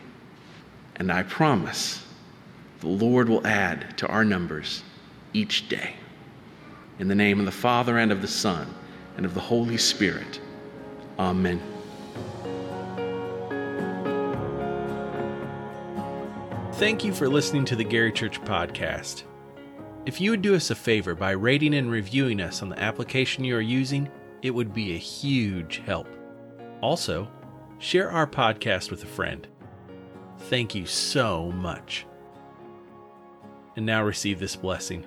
And 0.98 1.12
I 1.12 1.24
promise 1.24 2.06
the 2.82 2.88
Lord 2.88 3.30
will 3.30 3.46
add 3.48 3.98
to 3.98 4.08
our 4.08 4.26
numbers 4.26 4.84
each 5.34 5.70
day. 5.70 5.96
In 7.00 7.08
the 7.08 7.16
name 7.16 7.40
of 7.40 7.46
the 7.46 7.52
Father 7.52 7.98
and 7.98 8.12
of 8.12 8.22
the 8.22 8.28
Son 8.28 8.74
and 9.16 9.26
of 9.26 9.34
the 9.34 9.40
Holy 9.40 9.78
Spirit. 9.78 10.42
Amen. 11.18 11.62
Thank 16.80 17.04
you 17.04 17.14
for 17.14 17.28
listening 17.28 17.66
to 17.66 17.76
the 17.76 17.84
Gary 17.84 18.10
Church 18.10 18.40
Podcast. 18.42 19.24
If 20.06 20.22
you 20.22 20.32
would 20.32 20.42
do 20.42 20.56
us 20.56 20.72
a 20.72 20.76
favor 20.76 21.14
by 21.14 21.32
rating 21.32 21.74
and 21.74 21.92
reviewing 21.92 22.40
us 22.40 22.62
on 22.62 22.70
the 22.70 22.80
application 22.80 23.44
you 23.44 23.58
are 23.58 23.62
using, 23.62 24.10
it 24.44 24.52
would 24.52 24.74
be 24.74 24.94
a 24.94 24.98
huge 24.98 25.82
help. 25.86 26.08
Also, 26.80 27.30
share 27.80 28.10
our 28.10 28.26
podcast 28.26 28.92
with 28.92 29.04
a 29.04 29.08
friend. 29.08 29.46
Thank 30.38 30.74
you 30.74 30.86
so 30.86 31.52
much. 31.52 32.06
And 33.76 33.86
now 33.86 34.06
receive 34.06 34.40
this 34.40 34.56
blessing. 34.56 35.06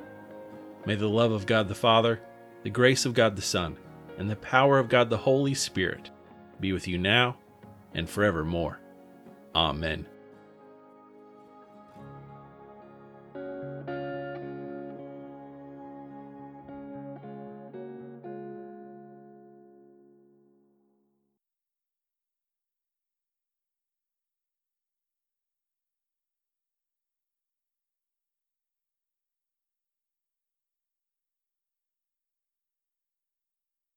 May 0.85 0.97
the 0.97 1.09
love 1.09 1.33
of 1.33 1.47
God 1.47 1.69
the 1.69 1.75
Father, 1.75 2.21
the 2.65 2.71
grace 2.71 3.07
of 3.07 3.15
God 3.15 3.35
the 3.35 3.41
Son, 3.41 3.79
and 4.19 4.31
the 4.31 4.37
power 4.37 4.79
of 4.79 4.91
God 4.91 5.09
the 5.09 5.17
Holy 5.17 5.55
Spirit 5.55 6.11
be 6.61 6.75
with 6.75 6.87
you 6.87 6.99
now 6.99 7.39
and 7.95 8.11
forevermore. 8.11 8.79
Amen. 9.55 10.07